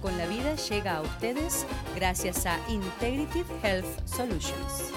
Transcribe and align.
Con 0.00 0.16
la 0.18 0.26
Vida 0.26 0.54
llega 0.56 0.96
a 0.96 1.02
ustedes 1.02 1.66
gracias 1.94 2.46
a 2.46 2.58
Integrative 2.68 3.44
Health 3.62 3.86
Solutions. 4.06 4.92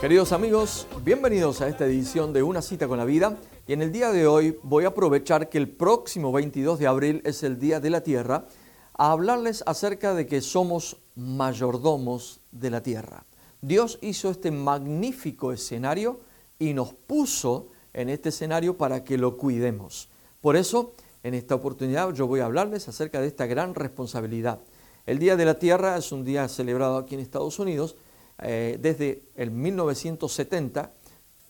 Queridos 0.00 0.32
amigos, 0.32 0.86
bienvenidos 1.04 1.60
a 1.60 1.68
esta 1.68 1.84
edición 1.84 2.32
de 2.32 2.42
Una 2.42 2.62
cita 2.62 2.88
con 2.88 2.98
la 2.98 3.04
vida 3.04 3.36
y 3.66 3.72
en 3.72 3.82
el 3.82 3.92
día 3.92 4.10
de 4.10 4.26
hoy 4.26 4.58
voy 4.62 4.84
a 4.84 4.88
aprovechar 4.88 5.48
que 5.48 5.58
el 5.58 5.68
próximo 5.68 6.32
22 6.32 6.78
de 6.78 6.86
abril 6.86 7.22
es 7.24 7.42
el 7.42 7.58
Día 7.58 7.78
de 7.78 7.90
la 7.90 8.02
Tierra 8.02 8.46
a 8.94 9.12
hablarles 9.12 9.62
acerca 9.66 10.14
de 10.14 10.26
que 10.26 10.40
somos 10.40 10.98
mayordomos 11.16 12.40
de 12.50 12.70
la 12.70 12.82
tierra. 12.82 13.24
Dios 13.60 13.98
hizo 14.00 14.30
este 14.30 14.50
magnífico 14.50 15.52
escenario 15.52 16.20
y 16.58 16.74
nos 16.74 16.92
puso 16.94 17.71
en 17.94 18.08
este 18.08 18.30
escenario 18.30 18.76
para 18.76 19.04
que 19.04 19.18
lo 19.18 19.36
cuidemos. 19.36 20.08
Por 20.40 20.56
eso, 20.56 20.94
en 21.22 21.34
esta 21.34 21.54
oportunidad 21.54 22.12
yo 22.12 22.26
voy 22.26 22.40
a 22.40 22.46
hablarles 22.46 22.88
acerca 22.88 23.20
de 23.20 23.28
esta 23.28 23.46
gran 23.46 23.74
responsabilidad. 23.74 24.60
El 25.06 25.18
Día 25.18 25.36
de 25.36 25.44
la 25.44 25.58
Tierra 25.58 25.96
es 25.96 26.12
un 26.12 26.24
día 26.24 26.48
celebrado 26.48 26.96
aquí 26.96 27.14
en 27.14 27.20
Estados 27.20 27.58
Unidos 27.58 27.96
eh, 28.38 28.78
desde 28.80 29.24
el 29.36 29.50
1970, 29.50 30.92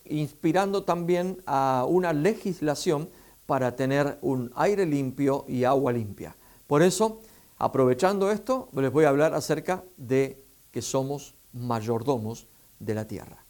inspirando 0.05 0.83
también 0.83 1.41
a 1.45 1.85
una 1.87 2.13
legislación 2.13 3.09
para 3.45 3.75
tener 3.75 4.17
un 4.21 4.51
aire 4.55 4.85
limpio 4.85 5.45
y 5.47 5.63
agua 5.63 5.91
limpia. 5.91 6.35
Por 6.67 6.81
eso, 6.81 7.21
aprovechando 7.57 8.31
esto, 8.31 8.69
les 8.73 8.91
voy 8.91 9.05
a 9.05 9.09
hablar 9.09 9.33
acerca 9.33 9.83
de 9.97 10.43
que 10.71 10.81
somos 10.81 11.35
mayordomos 11.51 12.47
de 12.79 12.95
la 12.95 13.07
tierra. 13.07 13.42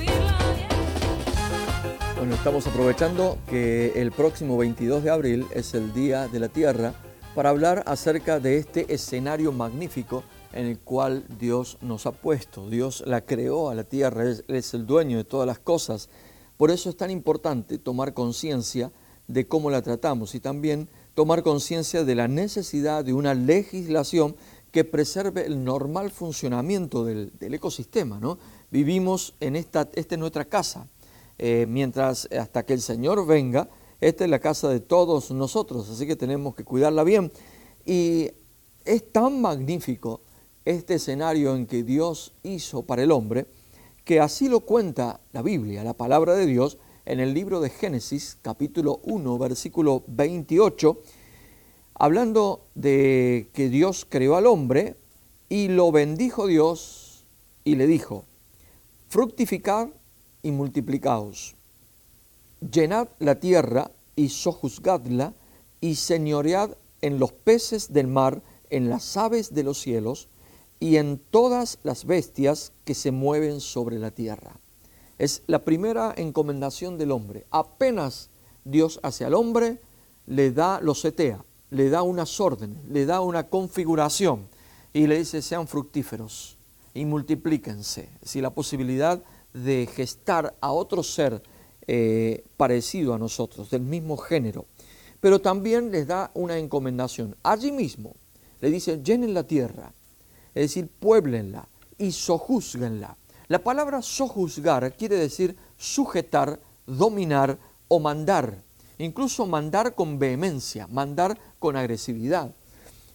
Bueno, 2.19 2.35
estamos 2.35 2.67
aprovechando 2.67 3.37
que 3.49 3.93
el 3.95 4.11
próximo 4.11 4.57
22 4.57 5.05
de 5.05 5.09
abril 5.09 5.47
es 5.55 5.73
el 5.73 5.93
Día 5.93 6.27
de 6.27 6.41
la 6.41 6.49
Tierra 6.49 6.93
para 7.33 7.49
hablar 7.49 7.83
acerca 7.85 8.41
de 8.41 8.57
este 8.57 8.93
escenario 8.93 9.53
magnífico 9.53 10.25
en 10.51 10.65
el 10.65 10.79
cual 10.79 11.23
Dios 11.39 11.77
nos 11.79 12.05
ha 12.05 12.11
puesto. 12.11 12.69
Dios 12.69 13.03
la 13.07 13.21
creó 13.21 13.69
a 13.69 13.75
la 13.75 13.85
tierra, 13.85 14.23
Él 14.23 14.43
es 14.49 14.73
el 14.73 14.85
dueño 14.85 15.15
de 15.15 15.23
todas 15.23 15.47
las 15.47 15.59
cosas. 15.59 16.09
Por 16.57 16.71
eso 16.71 16.89
es 16.89 16.97
tan 16.97 17.09
importante 17.09 17.77
tomar 17.77 18.13
conciencia 18.13 18.91
de 19.29 19.47
cómo 19.47 19.69
la 19.69 19.81
tratamos 19.81 20.35
y 20.35 20.41
también 20.41 20.89
tomar 21.13 21.41
conciencia 21.41 22.03
de 22.03 22.15
la 22.15 22.27
necesidad 22.27 23.05
de 23.05 23.13
una 23.13 23.33
legislación 23.33 24.35
que 24.73 24.83
preserve 24.83 25.45
el 25.45 25.63
normal 25.63 26.11
funcionamiento 26.11 27.05
del, 27.05 27.31
ecosistema. 27.39 28.19
¿no? 28.19 28.37
Vivimos 28.71 29.35
en 29.39 29.55
esta, 29.55 29.87
es 29.93 30.17
nuestra 30.17 30.43
casa, 30.43 30.89
eh, 31.39 31.65
mientras 31.67 32.27
hasta 32.37 32.63
que 32.65 32.73
el 32.73 32.81
Señor 32.81 33.25
venga, 33.25 33.69
esta 34.01 34.25
es 34.25 34.29
la 34.29 34.39
casa 34.39 34.69
de 34.69 34.79
todos 34.79 35.31
nosotros, 35.31 35.89
así 35.89 36.05
que 36.05 36.15
tenemos 36.15 36.53
que 36.53 36.63
cuidarla 36.63 37.03
bien. 37.03 37.31
Y 37.85 38.29
es 38.85 39.11
tan 39.11 39.41
magnífico 39.41 40.21
este 40.65 40.95
escenario 40.95 41.55
en 41.55 41.65
que 41.65 41.83
Dios 41.83 42.33
hizo 42.43 42.83
para 42.83 43.03
el 43.03 43.11
hombre, 43.11 43.47
que 44.03 44.19
así 44.19 44.47
lo 44.49 44.61
cuenta 44.61 45.19
la 45.31 45.41
Biblia, 45.41 45.83
la 45.83 45.93
palabra 45.93 46.35
de 46.35 46.45
Dios, 46.45 46.77
en 47.05 47.19
el 47.19 47.33
libro 47.33 47.59
de 47.59 47.69
Génesis, 47.69 48.37
capítulo 48.41 48.99
1, 49.03 49.37
versículo 49.37 50.03
28, 50.07 51.01
hablando 51.95 52.67
de 52.75 53.49
que 53.53 53.69
Dios 53.69 54.05
creó 54.07 54.35
al 54.35 54.45
hombre 54.45 54.95
y 55.49 55.69
lo 55.69 55.91
bendijo 55.91 56.47
Dios 56.47 57.25
y 57.63 57.75
le 57.75 57.87
dijo, 57.87 58.25
fructificad 59.07 59.89
y 60.41 60.51
multiplicaos. 60.51 61.55
Llenad 62.59 63.09
la 63.19 63.39
tierra 63.39 63.91
y 64.15 64.29
sojuzgadla 64.29 65.33
y 65.81 65.95
señoread 65.95 66.71
en 67.01 67.19
los 67.19 67.31
peces 67.31 67.93
del 67.93 68.07
mar, 68.07 68.41
en 68.69 68.89
las 68.89 69.15
aves 69.17 69.53
de 69.53 69.63
los 69.63 69.79
cielos 69.79 70.27
y 70.79 70.97
en 70.97 71.19
todas 71.31 71.79
las 71.83 72.05
bestias 72.05 72.73
que 72.85 72.95
se 72.95 73.11
mueven 73.11 73.61
sobre 73.61 73.99
la 73.99 74.11
tierra. 74.11 74.59
Es 75.17 75.43
la 75.47 75.63
primera 75.65 76.13
encomendación 76.15 76.97
del 76.97 77.11
hombre. 77.11 77.45
Apenas 77.51 78.29
Dios 78.63 78.99
hace 79.03 79.25
al 79.25 79.33
hombre, 79.33 79.81
le 80.25 80.51
da, 80.51 80.79
lo 80.81 80.95
setea, 80.95 81.43
le 81.71 81.89
da 81.89 82.01
unas 82.01 82.39
órdenes, 82.39 82.77
le 82.85 83.05
da 83.05 83.21
una 83.21 83.47
configuración 83.47 84.47
y 84.93 85.07
le 85.07 85.17
dice 85.17 85.41
sean 85.41 85.67
fructíferos 85.67 86.57
y 86.93 87.05
multiplíquense. 87.05 88.09
Si 88.23 88.41
la 88.41 88.51
posibilidad 88.51 89.21
de 89.53 89.87
gestar 89.87 90.55
a 90.61 90.71
otro 90.71 91.03
ser 91.03 91.41
eh, 91.87 92.43
parecido 92.57 93.13
a 93.13 93.17
nosotros, 93.17 93.69
del 93.69 93.81
mismo 93.81 94.17
género. 94.17 94.65
Pero 95.19 95.41
también 95.41 95.91
les 95.91 96.07
da 96.07 96.31
una 96.33 96.57
encomendación. 96.57 97.35
Allí 97.43 97.71
mismo 97.71 98.15
le 98.61 98.69
dice, 98.69 99.01
llenen 99.03 99.33
la 99.33 99.43
tierra, 99.43 99.91
es 100.53 100.63
decir, 100.63 100.87
pueblenla 100.87 101.67
y 101.97 102.11
sojuzguenla. 102.11 103.17
La 103.47 103.63
palabra 103.63 104.01
sojuzgar 104.01 104.95
quiere 104.95 105.15
decir 105.15 105.55
sujetar, 105.77 106.59
dominar 106.85 107.57
o 107.87 107.99
mandar. 107.99 108.61
Incluso 108.99 109.47
mandar 109.47 109.95
con 109.95 110.19
vehemencia, 110.19 110.87
mandar 110.87 111.39
con 111.57 111.75
agresividad. 111.75 112.53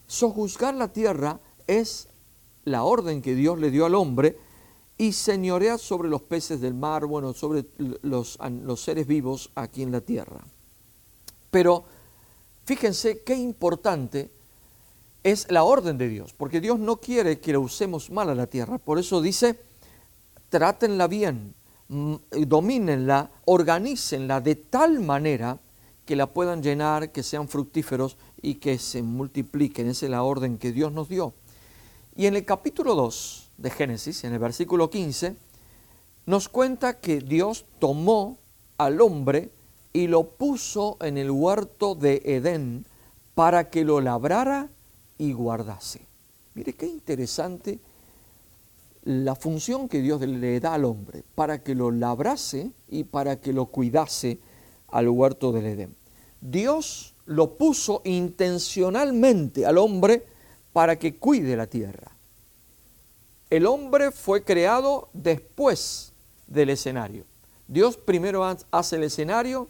Sojuzgar 0.07 0.75
la 0.75 0.89
tierra 0.89 1.41
es 1.67 2.09
la 2.65 2.85
orden 2.85 3.23
que 3.23 3.35
Dios 3.35 3.59
le 3.59 3.71
dio 3.71 3.87
al 3.87 3.95
hombre 3.95 4.37
y 4.97 5.13
señorear 5.13 5.79
sobre 5.79 6.09
los 6.09 6.23
peces 6.23 6.61
del 6.61 6.75
mar, 6.75 7.07
bueno, 7.07 7.33
sobre 7.33 7.65
los, 8.03 8.39
los 8.41 8.81
seres 8.81 9.07
vivos 9.07 9.51
aquí 9.55 9.83
en 9.83 9.93
la 9.93 10.01
tierra. 10.01 10.41
Pero 11.51 11.85
fíjense 12.65 13.23
qué 13.23 13.35
importante 13.35 14.31
es 15.25 15.51
la 15.51 15.65
orden 15.65 15.99
de 15.99 16.09
Dios, 16.09 16.35
porque 16.35 16.61
Dios 16.61 16.79
no 16.79 16.97
quiere 16.97 17.41
que 17.41 17.53
la 17.53 17.59
usemos 17.59 18.11
mal 18.11 18.29
a 18.29 18.35
la 18.35 18.47
tierra. 18.47 18.79
Por 18.79 18.99
eso 18.99 19.21
dice, 19.21 19.59
trátenla 20.51 21.09
bien, 21.09 21.55
domínenla, 21.89 23.31
organícenla 23.47 24.41
de 24.41 24.55
tal 24.55 25.01
manera 25.01 25.59
que 26.05 26.17
la 26.17 26.27
puedan 26.27 26.63
llenar, 26.63 27.11
que 27.11 27.23
sean 27.23 27.49
fructíferos 27.49 28.19
y 28.43 28.57
que 28.57 28.79
se 28.79 29.03
multipliquen. 29.03 29.89
Esa 29.89 30.07
es 30.07 30.11
la 30.11 30.23
orden 30.23 30.59
que 30.59 30.73
Dios 30.73 30.93
nos 30.93 31.09
dio. 31.09 31.33
Y 32.15 32.27
en 32.27 32.37
el 32.37 32.45
capítulo 32.45 32.95
2, 32.95 33.44
de 33.57 33.71
Génesis, 33.71 34.25
en 34.25 34.33
el 34.33 34.39
versículo 34.39 34.91
15, 34.91 35.37
nos 36.27 36.49
cuenta 36.49 37.01
que 37.01 37.21
Dios 37.21 37.67
tomó 37.79 38.39
al 38.79 39.01
hombre 39.01 39.51
y 39.93 40.07
lo 40.09 40.31
puso 40.31 40.97
en 41.01 41.19
el 41.19 41.31
huerto 41.31 41.95
de 41.95 42.23
Edén 42.25 42.87
para 43.35 43.71
que 43.71 43.85
lo 43.85 44.01
labrara 44.01 44.69
y 45.19 45.33
guardase. 45.33 46.01
Mire 46.55 46.73
qué 46.73 46.87
interesante 46.87 47.79
la 49.05 49.35
función 49.35 49.89
que 49.89 50.01
Dios 50.01 50.21
le 50.23 50.61
da 50.61 50.75
al 50.75 50.85
hombre, 50.85 51.25
para 51.35 51.63
que 51.63 51.75
lo 51.75 51.91
labrase 51.91 52.71
y 52.89 53.05
para 53.05 53.37
que 53.37 53.53
lo 53.53 53.67
cuidase 53.67 54.39
al 54.89 55.09
huerto 55.09 55.53
del 55.53 55.67
Edén. 55.67 55.95
Dios 56.41 57.15
lo 57.27 57.57
puso 57.57 58.01
intencionalmente 58.05 59.67
al 59.67 59.79
hombre 59.79 60.25
para 60.73 60.99
que 60.99 61.17
cuide 61.17 61.57
la 61.57 61.67
tierra. 61.67 62.14
El 63.55 63.67
hombre 63.67 64.11
fue 64.11 64.43
creado 64.43 65.11
después 65.13 66.13
del 66.49 66.71
escenario. 66.71 67.25
Dios 67.69 67.97
primero 67.97 68.45
hace 68.73 68.97
el 68.97 69.05
escenario, 69.05 69.69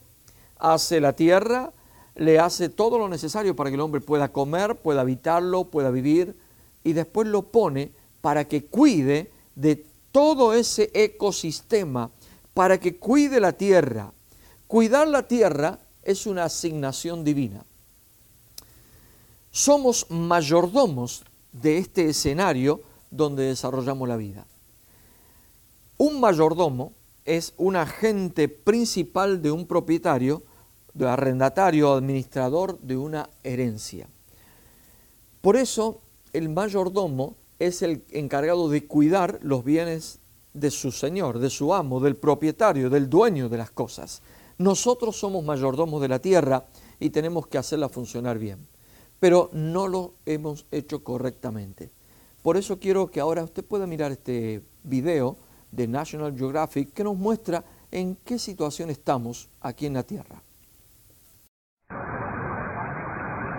hace 0.59 1.03
la 1.03 1.13
tierra, 1.13 1.71
le 2.15 2.39
hace 2.39 2.71
todo 2.71 2.97
lo 2.97 3.11
necesario 3.11 3.55
para 3.55 3.69
que 3.69 3.75
el 3.75 3.83
hombre 3.83 4.01
pueda 4.01 4.33
comer, 4.33 4.77
pueda 4.77 5.03
habitarlo, 5.03 5.65
pueda 5.65 5.91
vivir, 5.91 6.35
y 6.83 6.95
después 6.95 7.29
lo 7.29 7.43
pone 7.43 7.93
para 8.23 8.49
que 8.49 8.65
cuide 8.65 9.31
de 9.55 9.85
todo 10.13 10.55
ese 10.55 10.91
ecosistema, 10.95 12.11
para 12.55 12.81
que 12.81 12.97
cuide 12.97 13.39
la 13.39 13.53
tierra. 13.53 14.15
Cuidar 14.67 15.09
la 15.09 15.29
tierra 15.29 15.79
es 16.03 16.27
una 16.27 16.45
asignación 16.45 17.23
divina. 17.23 17.67
Somos 19.51 20.07
mayordomos 20.09 21.23
de 21.53 21.77
este 21.77 22.09
escenario 22.09 22.81
donde 23.17 23.45
desarrollamos 23.45 24.09
la 24.09 24.17
vida. 24.17 24.47
Un 25.97 26.21
mayordomo 26.21 26.93
es 27.25 27.55
un 27.57 27.77
agente 27.77 28.49
principal 28.49 29.41
de 29.41 29.51
un 29.51 29.67
propietario 29.67 30.43
de 30.93 31.09
arrendatario 31.09 31.93
administrador 31.93 32.79
de 32.81 32.97
una 32.97 33.31
herencia. 33.43 34.09
Por 35.41 35.57
eso 35.57 36.01
el 36.33 36.49
mayordomo 36.49 37.37
es 37.59 37.83
el 37.83 38.05
encargado 38.11 38.69
de 38.69 38.87
cuidar 38.87 39.39
los 39.43 39.65
bienes 39.65 40.19
de 40.53 40.71
su 40.71 40.93
señor, 40.93 41.39
de 41.39 41.51
su 41.51 41.75
amo, 41.75 42.01
del 42.01 42.17
propietario, 42.17 42.91
del 42.91 43.09
dueño 43.09 43.49
de 43.49 43.59
las 43.59 43.71
cosas. 43.71 44.23
Nosotros 44.59 45.17
somos 45.17 45.45
mayordomos 45.45 46.01
de 46.01 46.09
la 46.09 46.21
tierra 46.21 46.67
y 47.01 47.11
tenemos 47.11 47.47
que 47.47 47.59
hacerla 47.59 47.89
funcionar 47.89 48.39
bien, 48.39 48.67
pero 49.19 49.51
no 49.53 49.89
lo 49.89 50.15
hemos 50.27 50.67
hecho 50.71 51.03
correctamente. 51.03 51.91
Por 52.45 52.59
eso 52.59 52.79
quiero 52.79 53.07
que 53.07 53.21
ahora 53.21 53.43
usted 53.43 53.65
pueda 53.65 53.87
mirar 53.87 54.13
este 54.13 54.61
video 54.83 55.37
de 55.73 55.89
National 55.89 56.37
Geographic 56.37 56.93
que 56.93 57.03
nos 57.03 57.17
muestra 57.17 57.65
en 57.91 58.17
qué 58.17 58.37
situación 58.37 58.91
estamos 58.91 59.49
aquí 59.63 59.87
en 59.87 59.95
la 59.95 60.03
Tierra. 60.03 60.37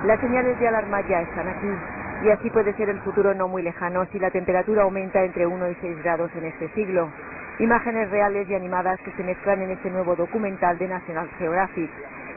Las 0.05 0.21
señales 0.21 0.59
de 0.59 0.67
alarma 0.67 1.01
ya 1.09 1.19
están 1.19 1.47
aquí 1.47 2.27
y 2.27 2.29
así 2.29 2.47
puede 2.51 2.77
ser 2.77 2.89
el 2.89 3.01
futuro 3.01 3.33
no 3.33 3.47
muy 3.47 3.63
lejano 3.63 4.05
si 4.11 4.19
la 4.19 4.29
temperatura 4.29 4.83
aumenta 4.83 5.25
entre 5.25 5.47
1 5.47 5.71
y 5.71 5.75
6 5.81 6.03
grados 6.03 6.29
en 6.35 6.45
este 6.45 6.71
siglo. 6.75 7.11
Imágenes 7.57 8.11
reales 8.11 8.47
y 8.47 8.53
animadas 8.53 8.99
que 9.03 9.11
se 9.13 9.23
mezclan 9.23 9.63
en 9.63 9.71
este 9.71 9.89
nuevo 9.89 10.15
documental 10.15 10.77
de 10.77 10.89
National 10.89 11.27
Geographic. 11.39 11.89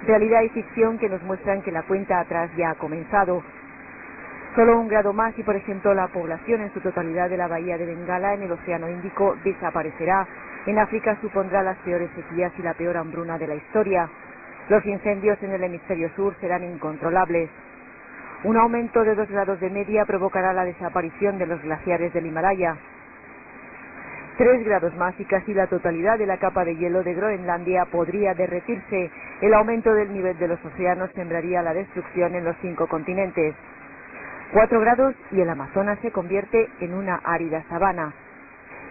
Realidad 0.07 0.41
y 0.45 0.49
ficción 0.49 0.99
que 0.99 1.11
nos 1.11 1.23
muestran 1.25 1.61
que 1.61 1.73
la 1.73 1.83
cuenta 1.83 2.21
atrás 2.21 2.51
ya 2.57 2.71
ha 2.71 2.75
comenzado. 2.77 3.43
Solo 4.55 4.79
un 4.79 4.89
grado 4.89 5.13
más 5.13 5.39
y, 5.39 5.43
por 5.43 5.57
ejemplo, 5.57 5.95
la 5.95 6.09
población 6.09 6.63
en 6.63 6.73
su 6.73 6.81
totalidad 6.81 7.29
de 7.31 7.37
la 7.37 7.49
bahía 7.49 7.79
de 7.79 7.87
Bengala 7.87 8.35
en 8.35 8.43
el 8.43 8.53
Océano 8.53 8.89
Índico 8.89 9.37
desaparecerá. 9.45 10.27
En 10.67 10.79
África 10.79 11.17
supondrá 11.21 11.63
las 11.63 11.77
peores 11.79 12.11
sequías 12.17 12.53
y 12.59 12.63
la 12.63 12.75
peor 12.75 12.97
hambruna 12.97 13.39
de 13.39 13.47
la 13.47 13.55
historia. 13.55 14.09
Los 14.69 14.85
incendios 14.85 15.43
en 15.43 15.53
el 15.53 15.65
hemisferio 15.65 16.11
sur 16.17 16.35
serán 16.41 16.65
incontrolables. 16.65 17.51
Un 18.45 18.57
aumento 18.57 19.05
de 19.05 19.15
dos 19.15 19.29
grados 19.29 19.61
de 19.61 19.71
media 19.71 20.05
provocará 20.05 20.53
la 20.53 20.65
desaparición 20.65 21.39
de 21.39 21.47
los 21.47 21.63
glaciares 21.63 22.13
del 22.13 22.27
Himalaya. 22.27 22.77
Tres 24.37 24.65
grados 24.65 24.95
más 24.97 25.19
y 25.19 25.25
casi 25.25 25.53
la 25.53 25.67
totalidad 25.67 26.19
de 26.19 26.27
la 26.27 26.37
capa 26.37 26.65
de 26.65 26.77
hielo 26.77 27.03
de 27.03 27.15
Groenlandia 27.15 27.87
podría 27.87 28.35
derretirse. 28.35 29.11
El 29.41 29.55
aumento 29.55 29.93
del 29.93 30.13
nivel 30.13 30.39
de 30.39 30.49
los 30.49 30.65
océanos 30.65 31.11
sembraría 31.13 31.63
la 31.63 31.75
destrucción 31.75 32.37
en 32.37 32.45
los 32.45 32.57
cinco 32.61 32.87
continentes. 32.87 33.55
Cuatro 34.53 34.81
grados 34.81 35.15
y 35.31 35.43
el 35.43 35.51
Amazonas 35.51 35.99
se 36.01 36.11
convierte 36.11 36.71
en 36.81 36.95
una 36.95 37.17
árida 37.17 37.65
sabana. 37.69 38.15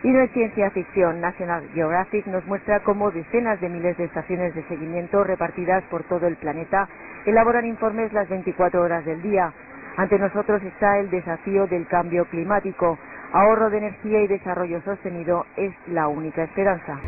Y 0.03 0.09
no 0.09 0.21
es 0.21 0.31
ciencia 0.31 0.69
ficción, 0.69 1.19
National 1.19 1.67
Geographic 1.73 2.27
nos 2.27 2.45
muestra 2.45 2.83
cómo 2.83 3.09
decenas 3.09 3.59
de 3.59 3.67
miles 3.67 3.97
de 3.97 4.03
estaciones 4.03 4.53
de 4.53 4.63
seguimiento 4.67 5.23
repartidas 5.23 5.83
por 5.85 6.03
todo 6.03 6.27
el 6.27 6.35
planeta 6.35 6.87
elaboran 7.25 7.65
informes 7.65 8.13
las 8.13 8.29
24 8.29 8.81
horas 8.81 9.03
del 9.05 9.23
día. 9.23 9.51
Ante 9.97 10.19
nosotros 10.19 10.61
está 10.61 10.99
el 10.99 11.09
desafío 11.09 11.65
del 11.65 11.87
cambio 11.87 12.25
climático. 12.25 12.99
Ahorro 13.33 13.71
de 13.71 13.79
energía 13.79 14.21
y 14.21 14.27
desarrollo 14.27 14.79
sostenido 14.83 15.47
es 15.55 15.73
la 15.87 16.07
única 16.07 16.43
esperanza. 16.43 16.99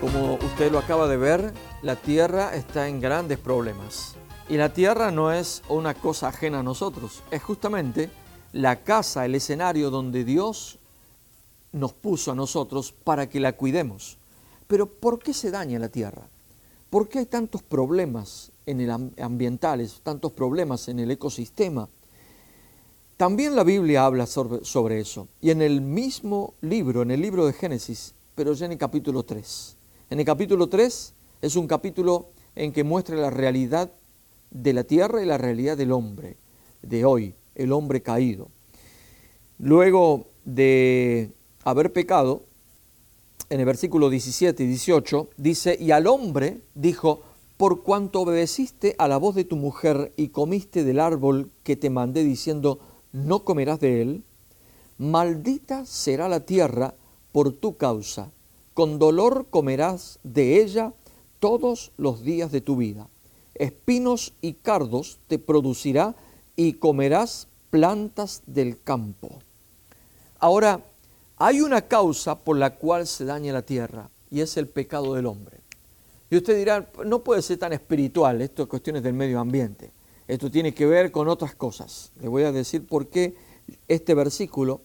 Como 0.00 0.34
usted 0.36 0.72
lo 0.72 0.78
acaba 0.78 1.06
de 1.06 1.18
ver, 1.18 1.40
la 1.82 1.96
Tierra 1.96 2.54
está 2.54 2.88
en 2.88 2.98
grandes 2.98 3.38
problemas. 3.38 4.17
Y 4.48 4.56
la 4.56 4.72
Tierra 4.72 5.10
no 5.10 5.30
es 5.30 5.62
una 5.68 5.94
cosa 5.94 6.28
ajena 6.28 6.60
a 6.60 6.62
nosotros, 6.62 7.22
es 7.30 7.42
justamente 7.42 8.10
la 8.52 8.82
casa, 8.82 9.26
el 9.26 9.34
escenario 9.34 9.90
donde 9.90 10.24
Dios 10.24 10.78
nos 11.72 11.92
puso 11.92 12.32
a 12.32 12.34
nosotros 12.34 12.92
para 12.92 13.28
que 13.28 13.40
la 13.40 13.52
cuidemos. 13.52 14.18
Pero 14.66 14.86
¿por 14.86 15.18
qué 15.18 15.34
se 15.34 15.50
daña 15.50 15.78
la 15.78 15.88
tierra? 15.88 16.28
¿Por 16.90 17.08
qué 17.08 17.20
hay 17.20 17.26
tantos 17.26 17.62
problemas 17.62 18.50
en 18.64 18.80
el 18.80 18.90
ambientales, 19.18 20.00
tantos 20.02 20.32
problemas 20.32 20.88
en 20.88 20.98
el 21.00 21.10
ecosistema? 21.10 21.88
También 23.18 23.56
la 23.56 23.64
Biblia 23.64 24.04
habla 24.04 24.26
sobre, 24.26 25.00
eso. 25.00 25.28
Y 25.40 25.50
en 25.50 25.60
el 25.60 25.80
mismo 25.80 26.54
libro, 26.60 27.02
en 27.02 27.10
el 27.10 27.20
libro 27.20 27.46
de 27.46 27.52
Génesis, 27.52 28.14
pero 28.34 28.52
ya 28.52 28.66
en 28.66 28.72
el 28.72 28.78
capítulo 28.78 29.24
3. 29.24 29.76
En 30.10 30.20
el 30.20 30.24
capítulo 30.24 30.68
3 30.68 31.14
es 31.42 31.56
un 31.56 31.66
capítulo 31.66 32.28
en 32.54 32.72
que 32.72 32.84
muestra 32.84 33.16
la 33.16 33.30
realidad 33.30 33.90
de 34.50 34.72
la 34.72 34.84
tierra 34.84 35.22
y 35.22 35.26
la 35.26 35.38
realidad 35.38 35.76
del 35.76 35.92
hombre 35.92 36.36
de 36.82 37.04
hoy 37.04 37.34
el 37.58 37.72
hombre 37.72 38.00
caído. 38.00 38.48
Luego 39.58 40.28
de 40.44 41.32
haber 41.64 41.92
pecado, 41.92 42.44
en 43.50 43.60
el 43.60 43.66
versículo 43.66 44.08
17 44.08 44.62
y 44.62 44.66
18, 44.66 45.28
dice, 45.36 45.76
y 45.78 45.90
al 45.90 46.06
hombre 46.06 46.60
dijo, 46.74 47.22
por 47.56 47.82
cuanto 47.82 48.20
obedeciste 48.20 48.94
a 48.98 49.08
la 49.08 49.16
voz 49.18 49.34
de 49.34 49.44
tu 49.44 49.56
mujer 49.56 50.12
y 50.16 50.28
comiste 50.28 50.84
del 50.84 51.00
árbol 51.00 51.50
que 51.64 51.76
te 51.76 51.90
mandé 51.90 52.22
diciendo, 52.22 52.78
no 53.12 53.44
comerás 53.44 53.80
de 53.80 54.00
él, 54.00 54.22
maldita 54.96 55.84
será 55.84 56.28
la 56.28 56.46
tierra 56.46 56.94
por 57.32 57.52
tu 57.52 57.76
causa, 57.76 58.30
con 58.74 58.98
dolor 58.98 59.46
comerás 59.50 60.20
de 60.22 60.62
ella 60.62 60.94
todos 61.40 61.92
los 61.96 62.22
días 62.22 62.52
de 62.52 62.60
tu 62.60 62.76
vida. 62.76 63.08
Espinos 63.58 64.34
y 64.40 64.54
cardos 64.54 65.18
te 65.26 65.38
producirá 65.38 66.14
y 66.56 66.74
comerás 66.74 67.48
plantas 67.70 68.42
del 68.46 68.80
campo. 68.82 69.40
Ahora, 70.38 70.84
hay 71.36 71.60
una 71.60 71.82
causa 71.82 72.38
por 72.38 72.56
la 72.56 72.76
cual 72.76 73.06
se 73.06 73.24
daña 73.24 73.52
la 73.52 73.62
tierra 73.62 74.10
y 74.30 74.40
es 74.40 74.56
el 74.56 74.68
pecado 74.68 75.14
del 75.14 75.26
hombre. 75.26 75.58
Y 76.30 76.36
usted 76.36 76.56
dirá, 76.56 76.90
no 77.04 77.20
puede 77.20 77.42
ser 77.42 77.58
tan 77.58 77.72
espiritual, 77.72 78.42
esto 78.42 78.62
es 78.62 78.68
cuestiones 78.68 79.02
del 79.02 79.14
medio 79.14 79.40
ambiente. 79.40 79.92
Esto 80.26 80.50
tiene 80.50 80.74
que 80.74 80.84
ver 80.84 81.10
con 81.10 81.28
otras 81.28 81.54
cosas. 81.54 82.12
Le 82.20 82.28
voy 82.28 82.42
a 82.42 82.52
decir 82.52 82.86
por 82.86 83.08
qué 83.08 83.34
este 83.86 84.14
versículo 84.14 84.82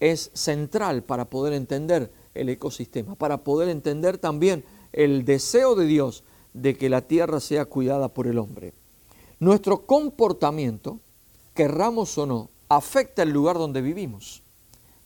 es 0.00 0.30
central 0.32 1.02
para 1.02 1.26
poder 1.26 1.52
entender 1.52 2.10
el 2.34 2.48
ecosistema, 2.48 3.14
para 3.14 3.44
poder 3.44 3.68
entender 3.68 4.18
también 4.18 4.64
el 4.92 5.24
deseo 5.24 5.74
de 5.74 5.86
Dios 5.86 6.24
de 6.56 6.76
que 6.76 6.88
la 6.88 7.02
tierra 7.02 7.40
sea 7.40 7.66
cuidada 7.66 8.08
por 8.08 8.26
el 8.26 8.38
hombre. 8.38 8.72
Nuestro 9.38 9.84
comportamiento 9.84 10.98
querramos 11.54 12.16
o 12.18 12.26
no, 12.26 12.50
afecta 12.68 13.22
el 13.22 13.30
lugar 13.30 13.56
donde 13.58 13.82
vivimos. 13.82 14.42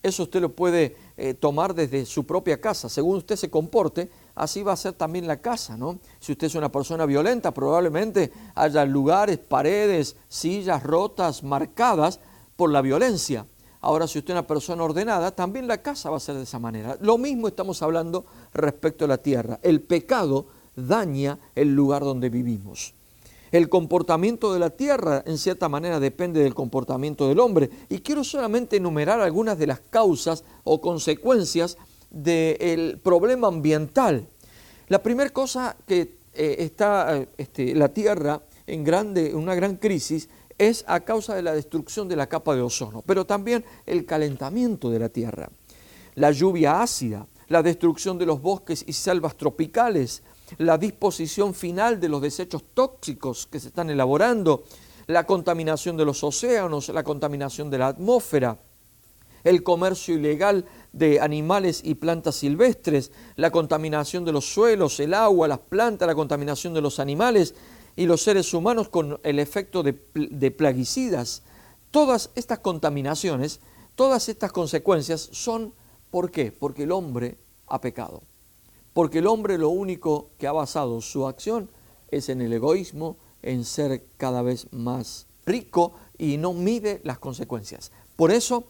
Eso 0.02 0.22
usted 0.22 0.40
lo 0.40 0.54
puede 0.54 0.96
eh, 1.16 1.34
tomar 1.34 1.74
desde 1.74 2.06
su 2.06 2.24
propia 2.24 2.60
casa. 2.60 2.88
Según 2.88 3.18
usted 3.18 3.36
se 3.36 3.50
comporte, 3.50 4.10
así 4.34 4.62
va 4.62 4.72
a 4.72 4.76
ser 4.76 4.94
también 4.94 5.26
la 5.26 5.40
casa, 5.42 5.76
¿no? 5.76 5.98
Si 6.20 6.32
usted 6.32 6.46
es 6.46 6.54
una 6.54 6.72
persona 6.72 7.04
violenta, 7.04 7.52
probablemente 7.52 8.32
haya 8.54 8.84
lugares, 8.86 9.38
paredes, 9.38 10.16
sillas 10.28 10.82
rotas, 10.82 11.42
marcadas 11.42 12.20
por 12.56 12.70
la 12.70 12.80
violencia. 12.80 13.44
Ahora, 13.82 14.06
si 14.06 14.18
usted 14.18 14.32
es 14.32 14.38
una 14.38 14.46
persona 14.46 14.84
ordenada, 14.84 15.34
también 15.34 15.66
la 15.66 15.82
casa 15.82 16.10
va 16.10 16.16
a 16.16 16.20
ser 16.20 16.36
de 16.36 16.44
esa 16.44 16.58
manera. 16.58 16.96
Lo 17.00 17.18
mismo 17.18 17.48
estamos 17.48 17.82
hablando 17.82 18.24
respecto 18.54 19.04
a 19.04 19.08
la 19.08 19.18
tierra. 19.18 19.58
El 19.62 19.82
pecado 19.82 20.46
daña 20.76 21.38
el 21.54 21.74
lugar 21.74 22.02
donde 22.02 22.30
vivimos. 22.30 22.94
El 23.52 23.68
comportamiento 23.68 24.52
de 24.52 24.60
la 24.60 24.70
tierra 24.70 25.24
en 25.26 25.36
cierta 25.36 25.68
manera 25.68 25.98
depende 25.98 26.40
del 26.42 26.54
comportamiento 26.54 27.28
del 27.28 27.40
hombre. 27.40 27.68
Y 27.88 27.98
quiero 27.98 28.22
solamente 28.22 28.76
enumerar 28.76 29.20
algunas 29.20 29.58
de 29.58 29.66
las 29.66 29.80
causas 29.80 30.44
o 30.62 30.80
consecuencias 30.80 31.76
del 32.10 32.98
problema 33.02 33.48
ambiental. 33.48 34.28
La 34.88 35.02
primera 35.02 35.30
cosa 35.30 35.76
que 35.86 36.16
eh, 36.32 36.56
está 36.58 37.16
eh, 37.16 37.28
este, 37.38 37.74
la 37.74 37.88
tierra 37.88 38.40
en 38.66 38.84
grande, 38.84 39.34
una 39.34 39.54
gran 39.54 39.76
crisis 39.76 40.28
es 40.58 40.84
a 40.86 41.00
causa 41.00 41.34
de 41.34 41.42
la 41.42 41.54
destrucción 41.54 42.08
de 42.08 42.16
la 42.16 42.28
capa 42.28 42.54
de 42.54 42.60
ozono, 42.60 43.02
pero 43.02 43.24
también 43.24 43.64
el 43.86 44.04
calentamiento 44.04 44.90
de 44.90 44.98
la 44.98 45.08
tierra, 45.08 45.50
la 46.14 46.30
lluvia 46.30 46.82
ácida, 46.82 47.26
la 47.48 47.62
destrucción 47.62 48.18
de 48.18 48.26
los 48.26 48.42
bosques 48.42 48.84
y 48.86 48.92
selvas 48.92 49.36
tropicales, 49.36 50.22
la 50.58 50.78
disposición 50.78 51.54
final 51.54 52.00
de 52.00 52.08
los 52.08 52.22
desechos 52.22 52.64
tóxicos 52.74 53.46
que 53.46 53.60
se 53.60 53.68
están 53.68 53.90
elaborando, 53.90 54.64
la 55.06 55.26
contaminación 55.26 55.96
de 55.96 56.04
los 56.04 56.22
océanos, 56.22 56.88
la 56.88 57.02
contaminación 57.02 57.70
de 57.70 57.78
la 57.78 57.88
atmósfera, 57.88 58.58
el 59.44 59.62
comercio 59.62 60.14
ilegal 60.14 60.66
de 60.92 61.20
animales 61.20 61.80
y 61.84 61.94
plantas 61.94 62.36
silvestres, 62.36 63.12
la 63.36 63.50
contaminación 63.50 64.24
de 64.24 64.32
los 64.32 64.52
suelos, 64.52 65.00
el 65.00 65.14
agua, 65.14 65.48
las 65.48 65.58
plantas, 65.58 66.06
la 66.06 66.14
contaminación 66.14 66.74
de 66.74 66.80
los 66.80 67.00
animales 67.00 67.54
y 67.96 68.06
los 68.06 68.22
seres 68.22 68.52
humanos 68.54 68.88
con 68.88 69.20
el 69.22 69.38
efecto 69.38 69.82
de, 69.82 69.92
plaguicidas. 70.50 71.42
Todas 71.90 72.30
estas 72.34 72.60
contaminaciones, 72.60 73.60
todas 73.94 74.28
estas 74.28 74.52
consecuencias 74.52 75.28
son, 75.32 75.74
¿por 76.10 76.30
qué? 76.30 76.52
Porque 76.52 76.84
el 76.84 76.92
hombre 76.92 77.36
ha 77.66 77.80
pecado. 77.80 78.22
Porque 78.92 79.18
el 79.18 79.26
hombre 79.26 79.58
lo 79.58 79.68
único 79.70 80.30
que 80.38 80.46
ha 80.46 80.52
basado 80.52 81.00
su 81.00 81.26
acción 81.26 81.70
es 82.10 82.28
en 82.28 82.40
el 82.40 82.52
egoísmo, 82.52 83.16
en 83.42 83.64
ser 83.64 84.04
cada 84.16 84.42
vez 84.42 84.66
más 84.72 85.26
rico 85.46 85.92
y 86.18 86.36
no 86.36 86.52
mide 86.52 87.00
las 87.04 87.18
consecuencias. 87.18 87.92
Por 88.16 88.30
eso, 88.30 88.64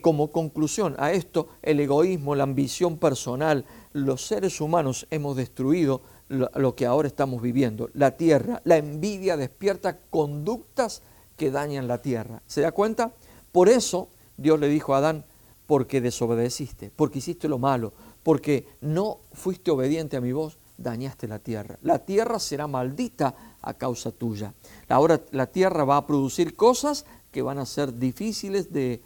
como 0.00 0.32
conclusión 0.32 0.96
a 0.98 1.12
esto, 1.12 1.48
el 1.62 1.78
egoísmo, 1.80 2.34
la 2.34 2.44
ambición 2.44 2.98
personal, 2.98 3.64
los 3.92 4.26
seres 4.26 4.60
humanos 4.60 5.06
hemos 5.10 5.36
destruido 5.36 6.02
lo, 6.28 6.74
que 6.74 6.86
ahora 6.86 7.08
estamos 7.08 7.40
viviendo. 7.40 7.90
La 7.94 8.16
tierra, 8.16 8.60
la 8.64 8.76
envidia 8.76 9.36
despierta 9.36 9.98
conductas 10.10 11.02
que 11.36 11.50
dañan 11.50 11.86
la 11.86 12.02
tierra. 12.02 12.42
¿Se 12.46 12.60
da 12.60 12.72
cuenta? 12.72 13.12
Por 13.52 13.68
eso 13.68 14.08
Dios 14.36 14.58
le 14.58 14.68
dijo 14.68 14.94
a 14.94 14.98
Adán, 14.98 15.24
porque 15.66 16.00
desobedeciste, 16.00 16.90
porque 16.94 17.18
hiciste 17.18 17.46
lo 17.46 17.58
malo, 17.58 17.92
porque 18.28 18.68
no 18.82 19.20
fuiste 19.32 19.70
obediente 19.70 20.18
a 20.18 20.20
mi 20.20 20.32
voz, 20.32 20.58
dañaste 20.76 21.26
la 21.26 21.38
tierra. 21.38 21.78
La 21.80 22.04
tierra 22.04 22.38
será 22.38 22.66
maldita 22.66 23.56
a 23.62 23.72
causa 23.72 24.12
tuya. 24.12 24.52
Ahora 24.90 25.22
la 25.30 25.46
tierra 25.46 25.86
va 25.86 25.96
a 25.96 26.06
producir 26.06 26.54
cosas 26.54 27.06
que 27.30 27.40
van 27.40 27.56
a 27.56 27.64
ser 27.64 27.94
difíciles 27.94 28.70
de, 28.70 29.00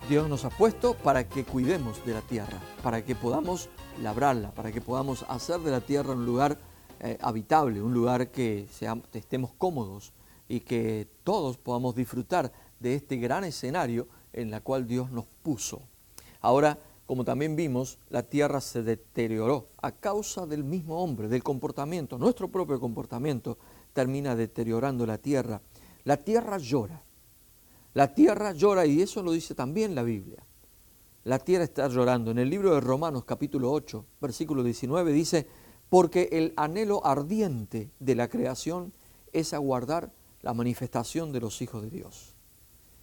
Dios 0.08 0.28
nos 0.28 0.44
ha 0.44 0.50
puesto 0.50 0.94
para 0.94 1.28
que 1.28 1.42
cuidemos 1.42 2.04
de 2.06 2.14
la 2.14 2.20
tierra, 2.20 2.60
para 2.80 3.04
que 3.04 3.16
podamos 3.16 3.68
labrarla, 4.00 4.52
para 4.52 4.70
que 4.70 4.80
podamos 4.80 5.24
hacer 5.28 5.58
de 5.60 5.72
la 5.72 5.80
tierra 5.80 6.12
un 6.12 6.24
lugar 6.24 6.58
eh, 7.00 7.18
habitable, 7.20 7.82
un 7.82 7.92
lugar 7.92 8.30
que 8.30 8.68
estemos 9.12 9.52
cómodos 9.58 10.12
y 10.48 10.60
que 10.60 11.08
todos 11.24 11.58
podamos 11.58 11.96
disfrutar 11.96 12.52
de 12.78 12.94
este 12.94 13.16
gran 13.16 13.42
escenario 13.42 14.06
en 14.32 14.52
la 14.52 14.60
cual 14.60 14.86
Dios 14.86 15.10
nos 15.10 15.26
puso. 15.42 15.82
Ahora, 16.40 16.78
como 17.06 17.24
también 17.24 17.56
vimos, 17.56 17.98
la 18.08 18.22
tierra 18.22 18.60
se 18.60 18.84
deterioró 18.84 19.70
a 19.82 19.90
causa 19.90 20.46
del 20.46 20.62
mismo 20.62 21.02
hombre, 21.02 21.26
del 21.26 21.42
comportamiento. 21.42 22.16
Nuestro 22.16 22.46
propio 22.46 22.78
comportamiento 22.78 23.58
termina 23.92 24.36
deteriorando 24.36 25.04
la 25.04 25.18
tierra. 25.18 25.60
La 26.04 26.16
tierra 26.16 26.58
llora. 26.58 27.02
La 27.96 28.12
tierra 28.12 28.52
llora 28.52 28.84
y 28.84 29.00
eso 29.00 29.22
lo 29.22 29.32
dice 29.32 29.54
también 29.54 29.94
la 29.94 30.02
Biblia. 30.02 30.44
La 31.24 31.38
tierra 31.38 31.64
está 31.64 31.88
llorando. 31.88 32.30
En 32.30 32.38
el 32.38 32.50
libro 32.50 32.74
de 32.74 32.80
Romanos 32.82 33.24
capítulo 33.24 33.72
8, 33.72 34.04
versículo 34.20 34.62
19 34.62 35.14
dice, 35.14 35.46
porque 35.88 36.28
el 36.32 36.52
anhelo 36.58 37.06
ardiente 37.06 37.90
de 37.98 38.14
la 38.14 38.28
creación 38.28 38.92
es 39.32 39.54
aguardar 39.54 40.12
la 40.42 40.52
manifestación 40.52 41.32
de 41.32 41.40
los 41.40 41.62
hijos 41.62 41.84
de 41.84 41.88
Dios. 41.88 42.34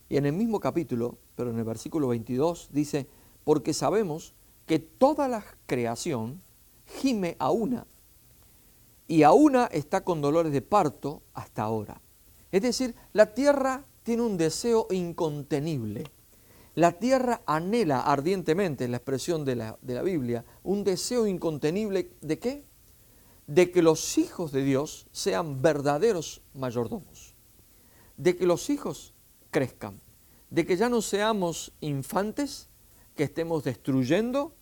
Y 0.09 0.17
en 0.17 0.27
el 0.27 0.33
mismo 0.33 0.59
capítulo, 0.59 1.17
pero 1.35 1.49
en 1.49 1.57
el 1.57 1.63
versículo 1.63 2.09
22, 2.09 2.69
dice, 2.71 3.07
porque 3.43 3.73
sabemos 3.73 4.35
que 4.67 4.77
toda 4.77 5.27
la 5.27 5.43
creación 5.65 6.39
gime 6.85 7.35
a 7.39 7.49
una, 7.49 7.87
y 9.07 9.23
a 9.23 9.31
una 9.31 9.65
está 9.65 10.03
con 10.03 10.21
dolores 10.21 10.53
de 10.53 10.61
parto 10.61 11.23
hasta 11.33 11.63
ahora. 11.63 11.99
Es 12.51 12.61
decir, 12.61 12.93
la 13.11 13.33
tierra 13.33 13.87
tiene 14.03 14.21
un 14.21 14.37
deseo 14.37 14.87
incontenible. 14.91 16.03
La 16.75 16.93
tierra 16.93 17.41
anhela 17.45 18.01
ardientemente, 18.01 18.87
la 18.87 18.97
expresión 18.97 19.45
de 19.45 19.55
la, 19.55 19.77
de 19.81 19.93
la 19.93 20.01
Biblia, 20.01 20.43
un 20.63 20.83
deseo 20.83 21.27
incontenible 21.27 22.11
de 22.21 22.39
qué? 22.39 22.65
De 23.47 23.71
que 23.71 23.81
los 23.81 24.17
hijos 24.17 24.51
de 24.51 24.63
Dios 24.63 25.07
sean 25.11 25.61
verdaderos 25.61 26.41
mayordomos, 26.53 27.35
de 28.17 28.35
que 28.35 28.45
los 28.45 28.69
hijos 28.69 29.13
crezcan, 29.51 30.01
de 30.49 30.65
que 30.65 30.75
ya 30.77 30.89
no 30.89 31.01
seamos 31.01 31.73
infantes 31.79 32.69
que 33.15 33.23
estemos 33.23 33.63
destruyendo 33.63 34.55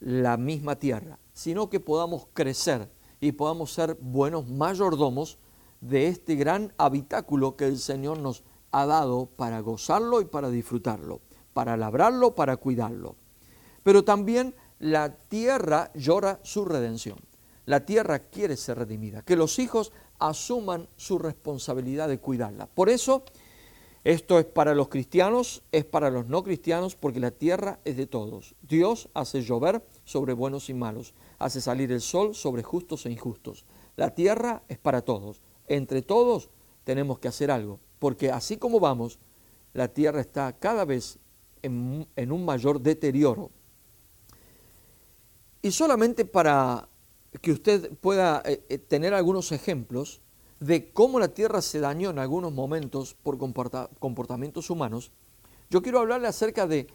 la 0.00 0.36
misma 0.36 0.76
tierra, 0.76 1.18
sino 1.32 1.70
que 1.70 1.80
podamos 1.80 2.28
crecer 2.34 2.90
y 3.20 3.32
podamos 3.32 3.72
ser 3.72 3.96
buenos 4.00 4.48
mayordomos 4.48 5.38
de 5.80 6.08
este 6.08 6.34
gran 6.34 6.72
habitáculo 6.76 7.56
que 7.56 7.66
el 7.66 7.78
Señor 7.78 8.18
nos 8.18 8.44
ha 8.70 8.86
dado 8.86 9.26
para 9.26 9.60
gozarlo 9.60 10.20
y 10.20 10.24
para 10.24 10.50
disfrutarlo, 10.50 11.20
para 11.52 11.76
labrarlo, 11.76 12.34
para 12.34 12.56
cuidarlo. 12.56 13.16
Pero 13.82 14.04
también 14.04 14.54
la 14.78 15.14
tierra 15.14 15.90
llora 15.94 16.40
su 16.42 16.64
redención. 16.64 17.18
La 17.66 17.84
tierra 17.84 18.20
quiere 18.20 18.56
ser 18.56 18.78
redimida, 18.78 19.22
que 19.22 19.36
los 19.36 19.58
hijos 19.58 19.92
asuman 20.18 20.88
su 20.96 21.18
responsabilidad 21.18 22.08
de 22.08 22.18
cuidarla. 22.18 22.66
Por 22.66 22.88
eso, 22.88 23.24
esto 24.04 24.38
es 24.38 24.46
para 24.46 24.74
los 24.74 24.88
cristianos, 24.88 25.62
es 25.70 25.84
para 25.84 26.10
los 26.10 26.26
no 26.26 26.42
cristianos, 26.42 26.96
porque 26.96 27.20
la 27.20 27.30
tierra 27.30 27.78
es 27.84 27.96
de 27.96 28.06
todos. 28.06 28.54
Dios 28.62 29.10
hace 29.12 29.42
llover 29.42 29.84
sobre 30.04 30.32
buenos 30.32 30.70
y 30.70 30.74
malos, 30.74 31.14
hace 31.38 31.60
salir 31.60 31.92
el 31.92 32.00
sol 32.00 32.34
sobre 32.34 32.62
justos 32.62 33.04
e 33.04 33.10
injustos. 33.10 33.66
La 33.96 34.14
tierra 34.14 34.62
es 34.68 34.78
para 34.78 35.02
todos. 35.02 35.42
Entre 35.66 36.00
todos 36.00 36.48
tenemos 36.84 37.18
que 37.18 37.28
hacer 37.28 37.50
algo 37.50 37.80
porque 37.98 38.30
así 38.30 38.56
como 38.56 38.80
vamos, 38.80 39.18
la 39.72 39.88
tierra 39.88 40.20
está 40.20 40.52
cada 40.58 40.84
vez 40.84 41.18
en, 41.62 42.32
un 42.32 42.44
mayor 42.44 42.80
deterioro. 42.80 43.50
Y 45.62 45.70
solamente 45.70 46.24
para 46.24 46.88
que 47.42 47.52
usted 47.52 47.92
pueda 47.98 48.42
eh, 48.44 48.64
eh, 48.68 48.78
tener 48.78 49.14
algunos 49.14 49.52
ejemplos 49.52 50.20
de 50.60 50.92
cómo 50.92 51.20
la 51.20 51.28
tierra 51.28 51.62
se 51.62 51.80
dañó 51.80 52.10
en 52.10 52.18
algunos 52.18 52.52
momentos 52.52 53.14
por 53.14 53.38
comportamientos 53.38 54.70
humanos, 54.70 55.12
yo 55.70 55.82
quiero 55.82 56.00
hablarle 56.00 56.28
acerca 56.28 56.66
de 56.66 56.88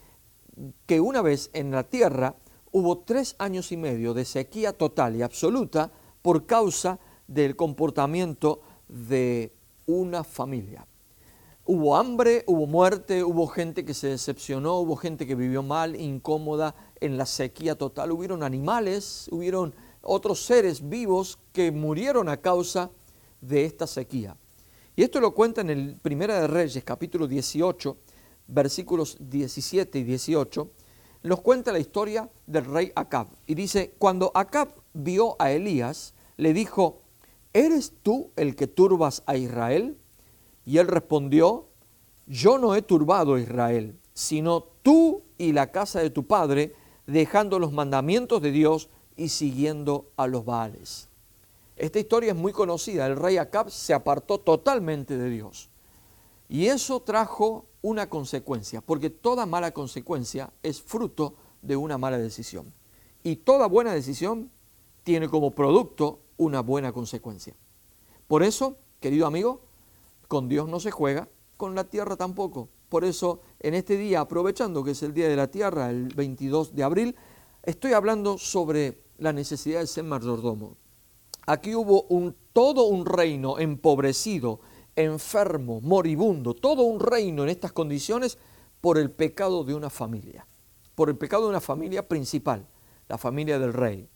que 0.86 1.00
una 1.00 1.22
vez 1.22 1.50
en 1.52 1.70
la 1.70 1.84
tierra 1.84 2.36
hubo 2.72 2.98
tres 2.98 3.36
años 3.38 3.72
y 3.72 3.76
medio 3.76 4.14
de 4.14 4.24
sequía 4.24 4.72
total 4.72 5.16
y 5.16 5.22
absoluta 5.22 5.90
por 6.22 6.44
causa 6.46 6.98
del 7.26 7.56
comportamiento 7.56 8.60
de 8.88 9.54
una 9.86 10.24
familia. 10.24 10.86
Hubo 11.66 11.96
hambre, 11.96 12.44
hubo 12.46 12.66
muerte, 12.66 13.24
hubo 13.24 13.46
gente 13.46 13.86
que 13.86 13.94
se 13.94 14.08
decepcionó, 14.08 14.80
hubo 14.80 14.96
gente 14.96 15.26
que 15.26 15.34
vivió 15.34 15.62
mal, 15.62 15.96
incómoda, 15.98 16.74
en 17.00 17.16
la 17.16 17.24
sequía 17.24 17.74
total. 17.74 18.12
Hubieron 18.12 18.42
animales, 18.42 19.28
hubieron 19.32 19.74
otros 20.02 20.44
seres 20.44 20.86
vivos 20.86 21.38
que 21.52 21.72
murieron 21.72 22.28
a 22.28 22.36
causa 22.36 22.90
de 23.40 23.64
esta 23.64 23.86
sequía. 23.86 24.36
Y 24.94 25.04
esto 25.04 25.20
lo 25.20 25.34
cuenta 25.34 25.62
en 25.62 25.70
el 25.70 25.96
Primera 25.96 26.38
de 26.38 26.48
Reyes, 26.48 26.84
capítulo 26.84 27.26
18, 27.26 27.96
versículos 28.46 29.16
17 29.18 30.00
y 30.00 30.04
18. 30.04 30.70
Nos 31.22 31.40
cuenta 31.40 31.72
la 31.72 31.78
historia 31.78 32.28
del 32.46 32.66
rey 32.66 32.92
Acab. 32.94 33.28
Y 33.46 33.54
dice, 33.54 33.94
cuando 33.98 34.30
Acab 34.34 34.74
vio 34.92 35.36
a 35.38 35.50
Elías, 35.50 36.12
le 36.36 36.52
dijo, 36.52 37.00
¿eres 37.54 37.94
tú 38.02 38.32
el 38.36 38.54
que 38.54 38.66
turbas 38.66 39.22
a 39.24 39.38
Israel? 39.38 39.96
Y 40.64 40.78
él 40.78 40.88
respondió, 40.88 41.66
yo 42.26 42.58
no 42.58 42.74
he 42.74 42.82
turbado 42.82 43.34
a 43.34 43.40
Israel, 43.40 43.98
sino 44.12 44.62
tú 44.82 45.22
y 45.38 45.52
la 45.52 45.70
casa 45.70 46.00
de 46.00 46.10
tu 46.10 46.26
padre, 46.26 46.74
dejando 47.06 47.58
los 47.58 47.72
mandamientos 47.72 48.40
de 48.40 48.50
Dios 48.50 48.88
y 49.16 49.28
siguiendo 49.28 50.10
a 50.16 50.26
los 50.26 50.44
Baales. 50.44 51.08
Esta 51.76 51.98
historia 51.98 52.30
es 52.30 52.36
muy 52.36 52.52
conocida. 52.52 53.06
El 53.06 53.16
rey 53.16 53.36
Acab 53.36 53.70
se 53.70 53.94
apartó 53.94 54.38
totalmente 54.38 55.18
de 55.18 55.28
Dios. 55.28 55.68
Y 56.48 56.66
eso 56.66 57.00
trajo 57.00 57.66
una 57.82 58.08
consecuencia, 58.08 58.80
porque 58.80 59.10
toda 59.10 59.44
mala 59.44 59.72
consecuencia 59.72 60.52
es 60.62 60.80
fruto 60.80 61.34
de 61.62 61.76
una 61.76 61.98
mala 61.98 62.18
decisión. 62.18 62.72
Y 63.22 63.36
toda 63.36 63.66
buena 63.66 63.92
decisión 63.92 64.50
tiene 65.02 65.28
como 65.28 65.50
producto 65.50 66.20
una 66.36 66.60
buena 66.60 66.92
consecuencia. 66.92 67.54
Por 68.26 68.42
eso, 68.42 68.76
querido 69.00 69.26
amigo, 69.26 69.60
con 70.34 70.48
Dios 70.48 70.68
no 70.68 70.80
se 70.80 70.90
juega, 70.90 71.28
con 71.56 71.76
la 71.76 71.84
tierra 71.84 72.16
tampoco. 72.16 72.68
Por 72.88 73.04
eso, 73.04 73.42
en 73.60 73.72
este 73.74 73.96
día, 73.96 74.18
aprovechando 74.18 74.82
que 74.82 74.90
es 74.90 75.02
el 75.04 75.14
Día 75.14 75.28
de 75.28 75.36
la 75.36 75.46
Tierra, 75.46 75.90
el 75.90 76.08
22 76.08 76.74
de 76.74 76.82
abril, 76.82 77.16
estoy 77.62 77.92
hablando 77.92 78.36
sobre 78.36 79.04
la 79.18 79.32
necesidad 79.32 79.78
de 79.78 79.86
ser 79.86 80.02
mayordomo. 80.02 80.76
Aquí 81.46 81.72
hubo 81.76 82.02
un, 82.08 82.34
todo 82.52 82.86
un 82.86 83.06
reino 83.06 83.60
empobrecido, 83.60 84.58
enfermo, 84.96 85.80
moribundo, 85.80 86.52
todo 86.54 86.82
un 86.82 86.98
reino 86.98 87.44
en 87.44 87.50
estas 87.50 87.70
condiciones 87.70 88.36
por 88.80 88.98
el 88.98 89.12
pecado 89.12 89.62
de 89.62 89.72
una 89.76 89.88
familia, 89.88 90.48
por 90.96 91.10
el 91.10 91.16
pecado 91.16 91.44
de 91.44 91.50
una 91.50 91.60
familia 91.60 92.08
principal, 92.08 92.66
la 93.08 93.18
familia 93.18 93.60
del 93.60 93.72
rey. 93.72 94.08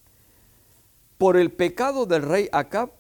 Por 1.17 1.37
el 1.37 1.53
pecado 1.53 2.07
del 2.07 2.23
rey 2.23 2.49
Acab, 2.51 2.98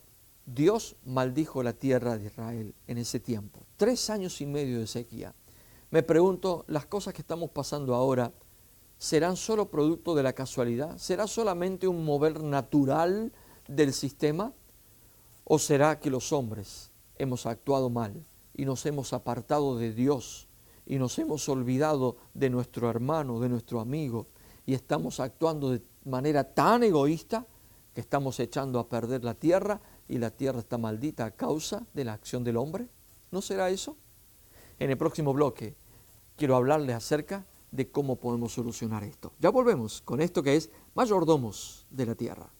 Dios 0.54 0.96
maldijo 1.04 1.62
la 1.62 1.74
tierra 1.74 2.16
de 2.16 2.26
Israel 2.26 2.74
en 2.86 2.96
ese 2.96 3.20
tiempo. 3.20 3.60
Tres 3.76 4.08
años 4.08 4.40
y 4.40 4.46
medio 4.46 4.80
de 4.80 4.86
sequía. 4.86 5.34
Me 5.90 6.02
pregunto, 6.02 6.64
¿las 6.68 6.86
cosas 6.86 7.12
que 7.12 7.20
estamos 7.20 7.50
pasando 7.50 7.94
ahora 7.94 8.32
serán 8.96 9.36
solo 9.36 9.70
producto 9.70 10.14
de 10.14 10.22
la 10.22 10.32
casualidad? 10.32 10.96
¿Será 10.96 11.26
solamente 11.26 11.86
un 11.86 12.02
mover 12.02 12.42
natural 12.42 13.30
del 13.68 13.92
sistema? 13.92 14.54
¿O 15.44 15.58
será 15.58 16.00
que 16.00 16.10
los 16.10 16.32
hombres 16.32 16.92
hemos 17.16 17.44
actuado 17.44 17.90
mal 17.90 18.24
y 18.54 18.64
nos 18.64 18.86
hemos 18.86 19.12
apartado 19.12 19.76
de 19.76 19.92
Dios 19.92 20.48
y 20.86 20.96
nos 20.96 21.18
hemos 21.18 21.46
olvidado 21.50 22.16
de 22.32 22.48
nuestro 22.48 22.88
hermano, 22.88 23.38
de 23.38 23.50
nuestro 23.50 23.80
amigo 23.80 24.26
y 24.64 24.72
estamos 24.72 25.20
actuando 25.20 25.70
de 25.70 25.82
manera 26.04 26.44
tan 26.44 26.84
egoísta 26.84 27.46
que 27.94 28.00
estamos 28.00 28.40
echando 28.40 28.78
a 28.78 28.88
perder 28.88 29.24
la 29.24 29.34
tierra 29.34 29.80
y 30.08 30.18
la 30.18 30.30
tierra 30.30 30.58
está 30.58 30.78
maldita 30.78 31.24
a 31.24 31.30
causa 31.30 31.86
de 31.94 32.04
la 32.04 32.14
acción 32.14 32.44
del 32.44 32.56
hombre? 32.56 32.88
¿No 33.30 33.42
será 33.42 33.70
eso? 33.70 33.96
En 34.78 34.90
el 34.90 34.96
próximo 34.96 35.32
bloque 35.32 35.76
quiero 36.36 36.56
hablarles 36.56 36.96
acerca 36.96 37.46
de 37.70 37.90
cómo 37.90 38.16
podemos 38.16 38.52
solucionar 38.52 39.04
esto. 39.04 39.32
Ya 39.38 39.50
volvemos 39.50 40.02
con 40.02 40.20
esto 40.20 40.42
que 40.42 40.56
es 40.56 40.70
mayordomos 40.94 41.86
de 41.90 42.06
la 42.06 42.14
tierra. 42.14 42.50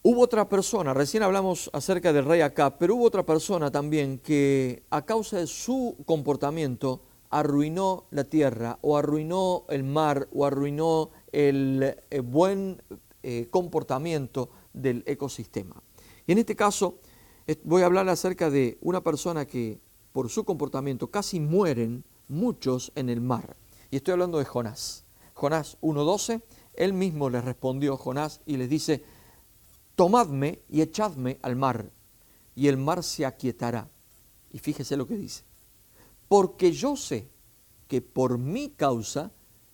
Hubo 0.06 0.20
otra 0.20 0.50
persona, 0.50 0.92
recién 0.92 1.22
hablamos 1.22 1.70
acerca 1.72 2.12
del 2.12 2.26
rey 2.26 2.42
acá, 2.42 2.76
pero 2.76 2.94
hubo 2.94 3.06
otra 3.06 3.24
persona 3.24 3.70
también 3.70 4.18
que 4.18 4.82
a 4.90 5.06
causa 5.06 5.38
de 5.38 5.46
su 5.46 5.96
comportamiento 6.04 7.00
arruinó 7.30 8.04
la 8.10 8.24
tierra 8.24 8.78
o 8.82 8.98
arruinó 8.98 9.64
el 9.70 9.82
mar 9.82 10.28
o 10.34 10.44
arruinó 10.44 11.08
el, 11.32 11.96
eh, 12.10 12.20
buen 12.20 12.82
eh, 13.22 13.48
comportamiento 13.50 14.50
del 14.74 15.04
ecosistema. 15.06 15.82
Y 16.26 16.32
en 16.32 16.38
este 16.38 16.54
caso 16.54 16.98
voy 17.62 17.80
a 17.80 17.86
hablar 17.86 18.06
acerca 18.10 18.50
de 18.50 18.76
una 18.82 19.02
persona 19.02 19.46
que 19.46 19.80
por 20.12 20.28
su 20.28 20.44
comportamiento 20.44 21.10
casi 21.10 21.40
mueren 21.40 22.04
muchos 22.28 22.92
en 22.94 23.08
el 23.08 23.22
mar. 23.22 23.56
Y 23.90 23.96
estoy 23.96 24.12
hablando 24.12 24.38
de 24.38 24.44
Jonás. 24.44 25.06
Jonás 25.32 25.78
1.12, 25.80 26.42
él 26.74 26.92
mismo 26.92 27.30
le 27.30 27.40
respondió 27.40 27.96
Jonás 27.96 28.42
y 28.44 28.58
les 28.58 28.68
dice, 28.68 29.02
tomadme 29.96 30.60
y 30.68 30.82
echadme 30.82 31.38
al 31.42 31.56
mar, 31.56 31.90
y 32.54 32.68
el 32.68 32.76
mar 32.76 33.02
se 33.02 33.26
aquietará. 33.26 33.88
Y 34.52 34.58
fíjese 34.58 34.96
lo 34.96 35.06
que 35.06 35.16
dice, 35.16 35.44
porque 36.28 36.72
yo 36.72 36.96
sé 36.96 37.28
que 37.88 38.00
por 38.00 38.38
mi 38.38 38.70
causa 38.70 39.32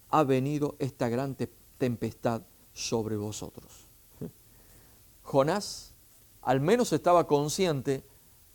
ha 0.09 0.24
venido 0.24 0.76
esta 0.78 1.09
gran 1.09 1.37
tempestad 1.78 2.42
sobre 2.72 3.16
vosotros. 3.16 3.87
Jonás 5.22 5.94
al 6.42 6.61
menos 6.61 6.92
estaba 6.92 7.26
consciente 7.26 8.02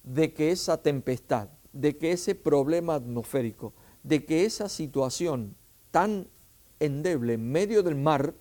de 0.04 0.34
que 0.34 0.52
esa 0.52 0.82
tempestad, 0.82 1.50
de 1.72 1.98
que 1.98 2.12
ese 2.12 2.34
problema 2.34 2.96
atmosférico, 2.96 3.74
de 4.04 4.26
que 4.26 4.46
esa 4.46 4.70
situación 4.70 5.56
tan 5.92 6.28
endeble 6.80 7.34
en 7.34 7.52
medio 7.52 7.84
del 7.84 7.96
mar 7.96 8.34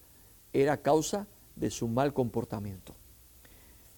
era 0.52 0.80
causa 0.80 1.26
de 1.56 1.70
su 1.70 1.88
mal 1.88 2.12
comportamiento 2.12 2.94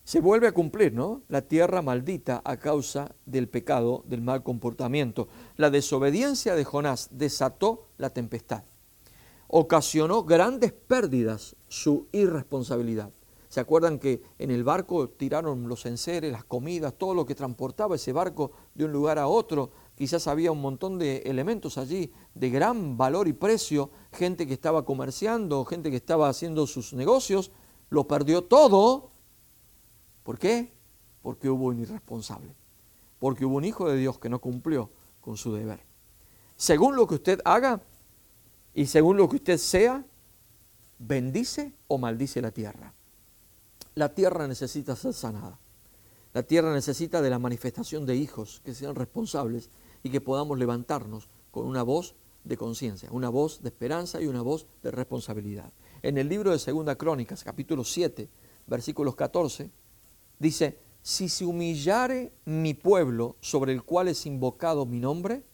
se 0.07 0.21
vuelve 0.21 0.47
a 0.47 0.53
cumplir, 0.53 0.93
¿no? 0.95 1.23
La 1.27 1.43
tierra 1.43 1.83
maldita 1.83 2.41
a 2.45 2.59
causa 2.59 3.17
del 3.27 3.49
pecado, 3.49 4.05
del 4.07 4.23
mal 4.23 4.45
comportamiento. 4.45 5.27
La 5.57 5.69
desobediencia 5.69 6.55
de 6.55 6.63
Jonás 6.63 7.09
desató 7.11 7.89
la 7.99 8.11
tempestad. 8.11 8.63
Ocasionó 9.49 10.23
grandes 10.23 10.73
pérdidas 10.73 11.57
su 11.67 12.07
irresponsabilidad. 12.13 13.11
¿Se 13.49 13.59
acuerdan 13.59 13.99
que 13.99 14.23
en 14.39 14.53
el 14.53 14.63
barco 14.63 15.09
tiraron 15.09 15.69
los 15.69 15.87
enseres, 15.87 16.31
las 16.31 16.45
comidas, 16.45 16.95
todo 16.95 17.13
lo 17.13 17.27
que 17.27 17.35
transportaba 17.35 17.97
ese 17.97 18.13
barco 18.13 18.53
de 18.77 18.85
un 18.85 18.93
lugar 18.93 19.19
a 19.19 19.27
otro? 19.27 19.73
Quizás 19.97 20.29
había 20.29 20.53
un 20.53 20.61
montón 20.61 21.01
de 21.01 21.17
elementos 21.27 21.79
allí 21.79 22.13
de 22.33 22.51
gran 22.51 22.97
valor 22.97 23.27
y 23.27 23.33
precio, 23.33 23.91
gente 24.13 24.47
que 24.47 24.55
estaba 24.55 24.85
comerciando, 24.85 25.65
gente 25.65 25.91
que 25.91 25.97
estaba 25.97 26.29
haciendo 26.29 26.69
sus 26.69 26.93
negocios, 26.93 27.51
lo 27.91 28.07
perdió 28.07 28.45
todo 28.45 29.16
¿Por 30.27 30.41
qué? 30.41 30.73
Porque 31.23 31.49
hubo 31.49 31.67
un 31.67 31.79
irresponsable, 31.79 32.53
porque 33.21 33.45
hubo 33.45 33.59
un 33.59 33.65
hijo 33.65 33.89
de 33.89 33.97
Dios 33.97 34.19
que 34.19 34.29
no 34.29 34.41
cumplió 34.41 34.91
con 35.21 35.37
su 35.37 35.55
deber. 35.55 35.85
Según 36.57 36.97
lo 36.97 37.07
que 37.07 37.15
usted 37.15 37.41
haga 37.45 37.81
y 38.75 38.87
según 38.87 39.19
lo 39.19 39.29
que 39.29 39.37
usted 39.37 39.57
sea, 39.57 40.05
bendice 40.99 41.75
o 41.87 41.97
maldice 41.99 42.43
la 42.43 42.51
tierra. 42.51 42.93
La 43.95 44.17
tierra 44.17 44.49
necesita 44.49 44.97
ser 44.97 45.15
sanada. 45.15 45.61
La 46.35 46.43
tierra 46.43 46.75
necesita 46.75 47.23
de 47.23 47.31
la 47.31 47.39
manifestación 47.39 48.05
de 48.05 48.17
hijos 48.17 48.61
que 48.65 48.75
sean 48.75 48.97
responsables 48.97 49.71
y 50.03 50.11
que 50.11 50.21
podamos 50.21 50.59
levantarnos 50.59 51.29
con 51.53 51.69
una 51.69 51.85
voz 51.85 52.17
de 52.43 52.57
conciencia, 52.57 53.11
una 53.13 53.29
voz 53.29 53.63
de 53.63 53.69
esperanza 53.69 54.21
y 54.21 54.27
una 54.27 54.43
voz 54.43 54.67
de 54.83 54.91
responsabilidad. 54.91 55.73
En 56.03 56.19
el 56.19 56.29
libro 56.29 56.51
de 56.51 56.59
Segunda 56.59 56.97
Crónicas, 56.97 57.45
capítulo 57.45 57.85
7, 57.85 58.29
versículos 58.67 59.15
14, 59.15 59.71
dice, 60.39 60.79
si 61.03 61.29
se 61.29 61.45
humillare 61.45 62.33
mi 62.45 62.75
pueblo 62.75 63.37
sobre 63.41 63.73
el 63.73 63.83
cual 63.83 64.09
es 64.09 64.27
invocado 64.27 64.87
mi 64.87 64.99
nombre, 64.99 65.45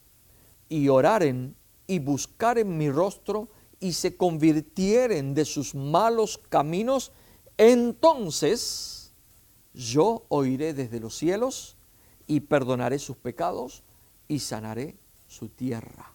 y 0.72 0.88
oraren 0.88 1.54
y 1.86 1.98
buscaren 1.98 2.78
mi 2.78 2.88
rostro 2.90 3.50
y 3.78 3.92
se 3.92 4.16
convirtieren 4.16 5.34
de 5.34 5.44
sus 5.44 5.74
malos 5.74 6.40
caminos, 6.48 7.12
entonces 7.58 9.12
yo 9.74 10.24
oiré 10.28 10.72
desde 10.72 10.98
los 10.98 11.14
cielos 11.14 11.76
y 12.26 12.40
perdonaré 12.40 12.98
sus 12.98 13.18
pecados 13.18 13.82
y 14.28 14.38
sanaré 14.38 14.96
su 15.26 15.50
tierra. 15.50 16.14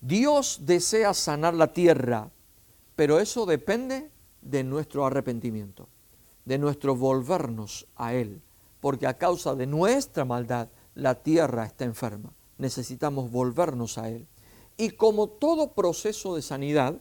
Dios 0.00 0.60
desea 0.62 1.14
sanar 1.14 1.54
la 1.54 1.72
tierra, 1.72 2.30
pero 2.94 3.18
eso 3.18 3.44
depende 3.44 4.10
de 4.42 4.62
nuestro 4.62 5.04
arrepentimiento, 5.04 5.88
de 6.44 6.58
nuestro 6.58 6.96
volvernos 6.96 7.86
a 7.96 8.14
Él, 8.14 8.42
porque 8.80 9.06
a 9.06 9.18
causa 9.18 9.54
de 9.54 9.66
nuestra 9.66 10.24
maldad 10.24 10.68
la 10.94 11.22
tierra 11.22 11.64
está 11.64 11.84
enferma. 11.84 12.32
Necesitamos 12.58 13.30
volvernos 13.30 13.98
a 13.98 14.08
Él. 14.08 14.26
Y 14.76 14.90
como 14.90 15.28
todo 15.28 15.72
proceso 15.72 16.34
de 16.34 16.42
sanidad, 16.42 17.00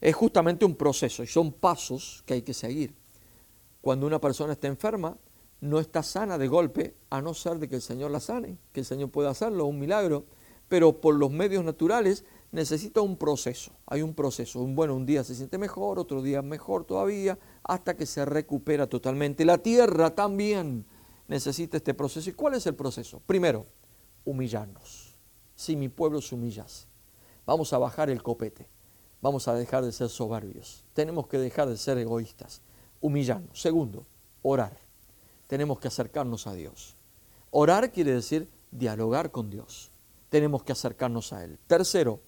es 0.00 0.14
justamente 0.14 0.64
un 0.64 0.76
proceso 0.76 1.22
y 1.22 1.26
son 1.26 1.52
pasos 1.52 2.22
que 2.26 2.34
hay 2.34 2.42
que 2.42 2.54
seguir. 2.54 2.94
Cuando 3.80 4.06
una 4.06 4.20
persona 4.20 4.52
está 4.52 4.66
enferma, 4.68 5.16
no 5.60 5.80
está 5.80 6.02
sana 6.02 6.36
de 6.36 6.46
golpe, 6.46 6.94
a 7.10 7.22
no 7.22 7.32
ser 7.32 7.58
de 7.58 7.68
que 7.68 7.76
el 7.76 7.82
Señor 7.82 8.10
la 8.10 8.20
sane, 8.20 8.58
que 8.72 8.80
el 8.80 8.86
Señor 8.86 9.10
pueda 9.10 9.30
hacerlo, 9.30 9.64
un 9.64 9.78
milagro, 9.78 10.26
pero 10.68 11.00
por 11.00 11.14
los 11.14 11.30
medios 11.30 11.64
naturales 11.64 12.24
necesita 12.54 13.00
un 13.00 13.16
proceso. 13.16 13.72
Hay 13.84 14.00
un 14.00 14.14
proceso. 14.14 14.60
Un, 14.60 14.76
bueno, 14.76 14.94
un 14.94 15.04
día 15.04 15.24
se 15.24 15.34
siente 15.34 15.58
mejor, 15.58 15.98
otro 15.98 16.22
día 16.22 16.40
mejor 16.40 16.84
todavía, 16.84 17.36
hasta 17.64 17.96
que 17.96 18.06
se 18.06 18.24
recupera 18.24 18.86
totalmente. 18.86 19.44
La 19.44 19.58
tierra 19.58 20.14
también 20.14 20.86
necesita 21.26 21.76
este 21.76 21.94
proceso. 21.94 22.30
¿Y 22.30 22.32
cuál 22.32 22.54
es 22.54 22.64
el 22.66 22.76
proceso? 22.76 23.20
Primero, 23.26 23.66
humillarnos. 24.24 25.18
Si 25.56 25.74
mi 25.74 25.88
pueblo 25.88 26.20
se 26.20 26.36
humillase, 26.36 26.86
vamos 27.44 27.72
a 27.72 27.78
bajar 27.78 28.08
el 28.08 28.22
copete. 28.22 28.68
Vamos 29.20 29.48
a 29.48 29.54
dejar 29.54 29.84
de 29.84 29.90
ser 29.90 30.08
soberbios. 30.08 30.84
Tenemos 30.92 31.26
que 31.26 31.38
dejar 31.38 31.68
de 31.68 31.76
ser 31.76 31.98
egoístas. 31.98 32.62
Humillarnos. 33.00 33.60
Segundo, 33.60 34.06
orar. 34.42 34.78
Tenemos 35.48 35.80
que 35.80 35.88
acercarnos 35.88 36.46
a 36.46 36.54
Dios. 36.54 36.96
Orar 37.50 37.90
quiere 37.90 38.12
decir 38.12 38.48
dialogar 38.70 39.32
con 39.32 39.50
Dios. 39.50 39.90
Tenemos 40.28 40.62
que 40.62 40.72
acercarnos 40.72 41.32
a 41.32 41.42
Él. 41.42 41.58
Tercero, 41.66 42.20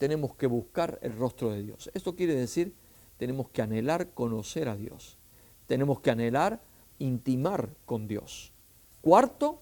tenemos 0.00 0.34
que 0.34 0.46
buscar 0.46 0.98
el 1.02 1.14
rostro 1.14 1.50
de 1.50 1.62
Dios. 1.62 1.90
Esto 1.92 2.16
quiere 2.16 2.34
decir, 2.34 2.74
tenemos 3.18 3.50
que 3.50 3.60
anhelar 3.60 4.14
conocer 4.14 4.70
a 4.70 4.74
Dios. 4.74 5.18
Tenemos 5.66 6.00
que 6.00 6.10
anhelar 6.10 6.62
intimar 6.98 7.68
con 7.84 8.08
Dios. 8.08 8.50
Cuarto, 9.02 9.60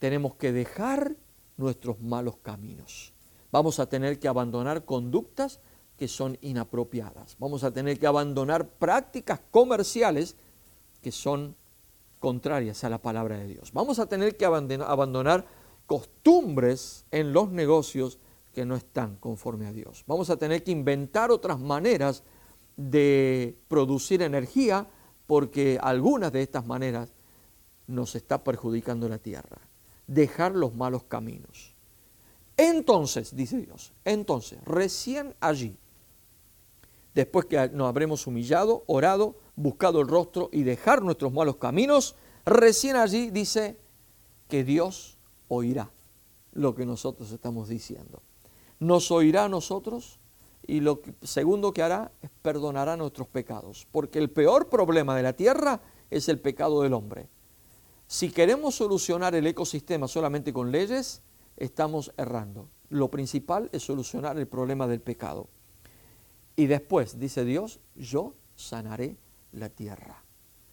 tenemos 0.00 0.34
que 0.34 0.50
dejar 0.50 1.14
nuestros 1.56 2.00
malos 2.00 2.36
caminos. 2.38 3.14
Vamos 3.52 3.78
a 3.78 3.88
tener 3.88 4.18
que 4.18 4.26
abandonar 4.26 4.84
conductas 4.84 5.60
que 5.96 6.08
son 6.08 6.36
inapropiadas. 6.40 7.36
Vamos 7.38 7.62
a 7.62 7.70
tener 7.70 8.00
que 8.00 8.08
abandonar 8.08 8.68
prácticas 8.68 9.40
comerciales 9.52 10.34
que 11.00 11.12
son 11.12 11.54
contrarias 12.18 12.82
a 12.82 12.90
la 12.90 12.98
palabra 12.98 13.38
de 13.38 13.46
Dios. 13.46 13.72
Vamos 13.72 14.00
a 14.00 14.06
tener 14.06 14.36
que 14.36 14.46
abandonar 14.46 15.46
costumbres 15.86 17.06
en 17.12 17.32
los 17.32 17.52
negocios 17.52 18.18
que 18.56 18.64
no 18.64 18.74
están 18.74 19.16
conforme 19.16 19.66
a 19.66 19.72
Dios. 19.74 20.02
Vamos 20.06 20.30
a 20.30 20.38
tener 20.38 20.64
que 20.64 20.70
inventar 20.70 21.30
otras 21.30 21.60
maneras 21.60 22.22
de 22.78 23.54
producir 23.68 24.22
energía 24.22 24.88
porque 25.26 25.78
algunas 25.78 26.32
de 26.32 26.40
estas 26.40 26.64
maneras 26.64 27.12
nos 27.86 28.14
está 28.14 28.42
perjudicando 28.42 29.10
la 29.10 29.18
tierra. 29.18 29.58
Dejar 30.06 30.56
los 30.56 30.74
malos 30.74 31.02
caminos. 31.04 31.74
Entonces, 32.56 33.36
dice 33.36 33.58
Dios, 33.58 33.92
entonces, 34.06 34.58
recién 34.64 35.34
allí, 35.38 35.76
después 37.14 37.44
que 37.44 37.68
nos 37.68 37.88
habremos 37.88 38.26
humillado, 38.26 38.84
orado, 38.86 39.36
buscado 39.54 40.00
el 40.00 40.08
rostro 40.08 40.48
y 40.50 40.62
dejar 40.62 41.02
nuestros 41.02 41.30
malos 41.30 41.56
caminos, 41.56 42.16
recién 42.46 42.96
allí 42.96 43.28
dice 43.28 43.76
que 44.48 44.64
Dios 44.64 45.18
oirá 45.48 45.90
lo 46.52 46.74
que 46.74 46.86
nosotros 46.86 47.30
estamos 47.32 47.68
diciendo 47.68 48.22
nos 48.78 49.10
oirá 49.10 49.44
a 49.44 49.48
nosotros 49.48 50.18
y 50.66 50.80
lo 50.80 51.00
segundo 51.22 51.72
que 51.72 51.82
hará 51.82 52.12
es 52.22 52.30
perdonará 52.42 52.96
nuestros 52.96 53.28
pecados, 53.28 53.86
porque 53.92 54.18
el 54.18 54.30
peor 54.30 54.68
problema 54.68 55.16
de 55.16 55.22
la 55.22 55.32
tierra 55.32 55.80
es 56.10 56.28
el 56.28 56.40
pecado 56.40 56.82
del 56.82 56.92
hombre. 56.92 57.28
Si 58.08 58.30
queremos 58.30 58.74
solucionar 58.76 59.34
el 59.34 59.46
ecosistema 59.46 60.08
solamente 60.08 60.52
con 60.52 60.70
leyes, 60.70 61.22
estamos 61.56 62.12
errando. 62.16 62.68
Lo 62.88 63.10
principal 63.10 63.68
es 63.72 63.82
solucionar 63.82 64.38
el 64.38 64.46
problema 64.46 64.86
del 64.86 65.00
pecado. 65.00 65.48
Y 66.54 66.66
después, 66.66 67.18
dice 67.18 67.44
Dios, 67.44 67.80
yo 67.94 68.34
sanaré 68.54 69.16
la 69.52 69.68
tierra. 69.68 70.24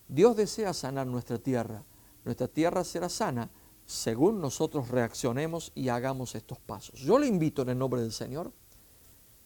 Dios 0.07 0.35
desea 0.35 0.73
sanar 0.73 1.07
nuestra 1.07 1.39
tierra. 1.39 1.83
Nuestra 2.23 2.47
tierra 2.47 2.83
será 2.83 3.09
sana 3.09 3.49
según 3.85 4.41
nosotros 4.41 4.89
reaccionemos 4.89 5.71
y 5.75 5.89
hagamos 5.89 6.35
estos 6.35 6.59
pasos. 6.59 6.99
Yo 6.99 7.19
le 7.19 7.27
invito 7.27 7.61
en 7.61 7.69
el 7.69 7.77
nombre 7.77 8.01
del 8.01 8.11
Señor 8.11 8.51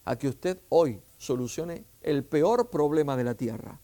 a 0.04 0.16
que 0.16 0.28
usted 0.28 0.60
hoy 0.68 1.02
solucione 1.16 1.84
el 2.02 2.24
peor 2.24 2.70
problema 2.70 3.16
de 3.16 3.24
la 3.24 3.34
tierra. 3.34 3.80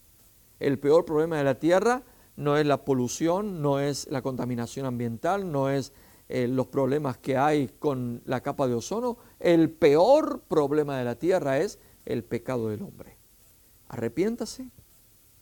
El 0.61 0.79
peor 0.79 1.05
problema 1.05 1.37
de 1.37 1.45
la 1.45 1.59
tierra 1.59 2.03
no 2.37 2.57
es 2.57 2.67
la 2.67 2.85
polución, 2.85 3.61
no 3.61 3.81
es 3.81 4.09
la 4.11 4.23
contaminación 4.23 4.87
ambiental, 4.87 5.51
no 5.51 5.69
es 5.69 5.93
eh, 6.29 6.49
los 6.49 6.69
problemas 6.69 7.19
que 7.19 7.37
hay 7.37 7.69
con 7.79 8.23
la 8.25 8.41
capa 8.41 8.67
de 8.67 8.75
ozono. 8.75 9.19
El 9.41 9.71
peor 9.71 10.43
problema 10.49 10.97
de 10.97 11.05
la 11.05 11.17
tierra 11.17 11.59
es 11.59 11.79
el 12.07 12.25
pecado 12.25 12.69
del 12.69 12.83
hombre. 12.83 13.19
Arrepiéntase, 13.89 14.71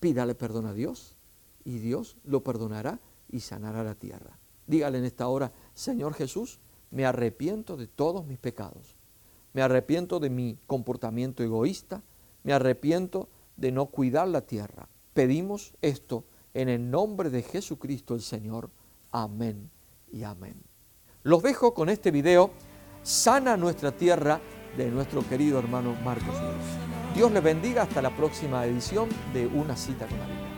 pídale 0.00 0.34
perdón 0.34 0.66
a 0.66 0.74
Dios 0.74 1.16
y 1.64 1.78
Dios 1.78 2.16
lo 2.24 2.42
perdonará 2.42 3.00
y 3.28 3.40
sanará 3.40 3.84
la 3.84 3.94
tierra. 3.94 4.41
Dígale 4.72 4.96
en 4.96 5.04
esta 5.04 5.28
hora, 5.28 5.52
Señor 5.74 6.14
Jesús, 6.14 6.58
me 6.90 7.04
arrepiento 7.04 7.76
de 7.76 7.88
todos 7.88 8.24
mis 8.24 8.38
pecados. 8.38 8.96
Me 9.52 9.60
arrepiento 9.60 10.18
de 10.18 10.30
mi 10.30 10.58
comportamiento 10.66 11.42
egoísta. 11.42 12.02
Me 12.42 12.54
arrepiento 12.54 13.28
de 13.58 13.70
no 13.70 13.84
cuidar 13.84 14.28
la 14.28 14.40
tierra. 14.46 14.88
Pedimos 15.12 15.74
esto 15.82 16.24
en 16.54 16.70
el 16.70 16.90
nombre 16.90 17.28
de 17.28 17.42
Jesucristo 17.42 18.14
el 18.14 18.22
Señor. 18.22 18.70
Amén 19.10 19.68
y 20.10 20.22
amén. 20.22 20.54
Los 21.22 21.42
dejo 21.42 21.74
con 21.74 21.90
este 21.90 22.10
video, 22.10 22.52
Sana 23.02 23.58
nuestra 23.58 23.92
tierra, 23.92 24.40
de 24.78 24.90
nuestro 24.90 25.20
querido 25.28 25.58
hermano 25.58 25.94
Marcos 26.02 26.40
Dios. 26.40 27.14
Dios 27.14 27.30
le 27.30 27.40
bendiga 27.40 27.82
hasta 27.82 28.00
la 28.00 28.16
próxima 28.16 28.64
edición 28.64 29.10
de 29.34 29.46
Una 29.48 29.76
cita 29.76 30.06
con 30.06 30.18
la 30.18 30.26
Biblia. 30.26 30.51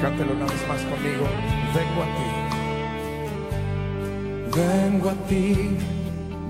Cántelo 0.00 0.32
una 0.32 0.46
vez 0.46 0.66
más 0.68 0.80
conmigo. 0.82 1.26
Vengo 1.74 2.02
a 2.02 2.06
ti. 2.16 2.28
Vengo 4.58 5.06
a 5.10 5.14
ti, 5.28 5.46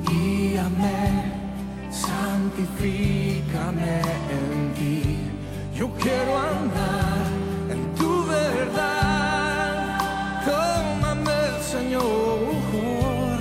guíame, 0.07 1.01
santifícame 1.91 3.95
en 4.37 4.51
ti. 4.75 4.97
Yo 5.75 5.87
quiero 6.01 6.33
andar 6.39 7.27
en 7.71 7.81
tu 7.97 8.11
verdad. 8.27 9.99
Tómame, 10.47 11.41
Señor, 11.73 13.39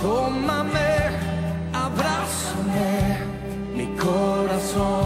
tómame, 0.00 0.90
abrázame. 1.72 2.90
Mi 3.76 3.86
corazón 3.96 5.01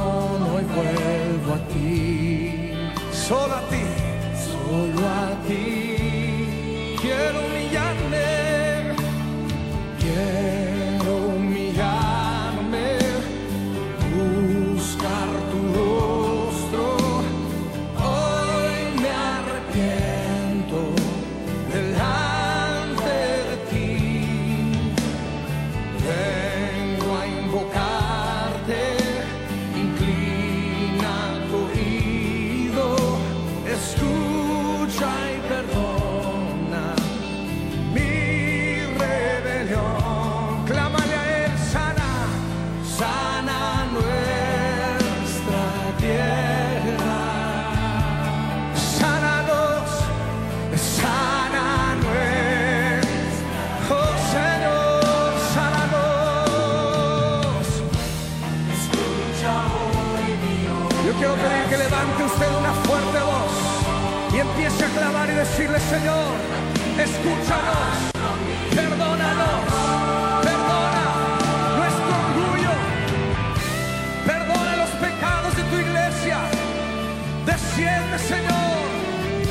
Desciende, 77.46 78.18
Señor, 78.18 78.86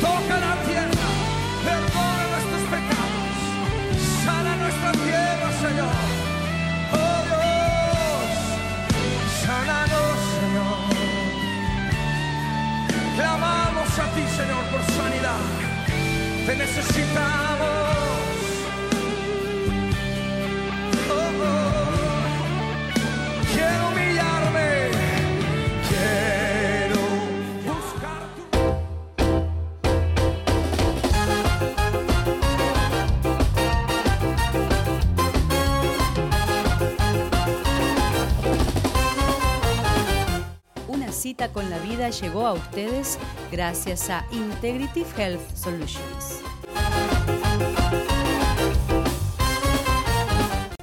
toca 0.01 0.35
la 0.45 0.55
tierra, 0.67 1.07
perdona 1.63 2.23
nuestros 2.33 2.63
pecados, 2.73 3.37
sana 4.25 4.51
nuestra 4.57 4.91
tierra, 4.91 5.47
Señor. 5.65 5.95
Oh 6.91 7.19
Dios, 7.31 8.27
sánanos, 9.45 10.17
Señor. 10.39 10.79
Clamamos 13.15 13.91
a 13.99 14.05
ti, 14.13 14.23
Señor, 14.39 14.63
por 14.71 14.83
sanidad. 14.97 15.43
Te 16.45 16.53
necesitamos. 16.55 18.04
Con 41.53 41.69
la 41.69 41.79
vida 41.79 42.09
llegó 42.09 42.47
a 42.47 42.53
ustedes 42.53 43.19
gracias 43.51 44.09
a 44.09 44.25
Integrative 44.31 45.07
Health 45.17 45.55
Solutions. 45.55 46.14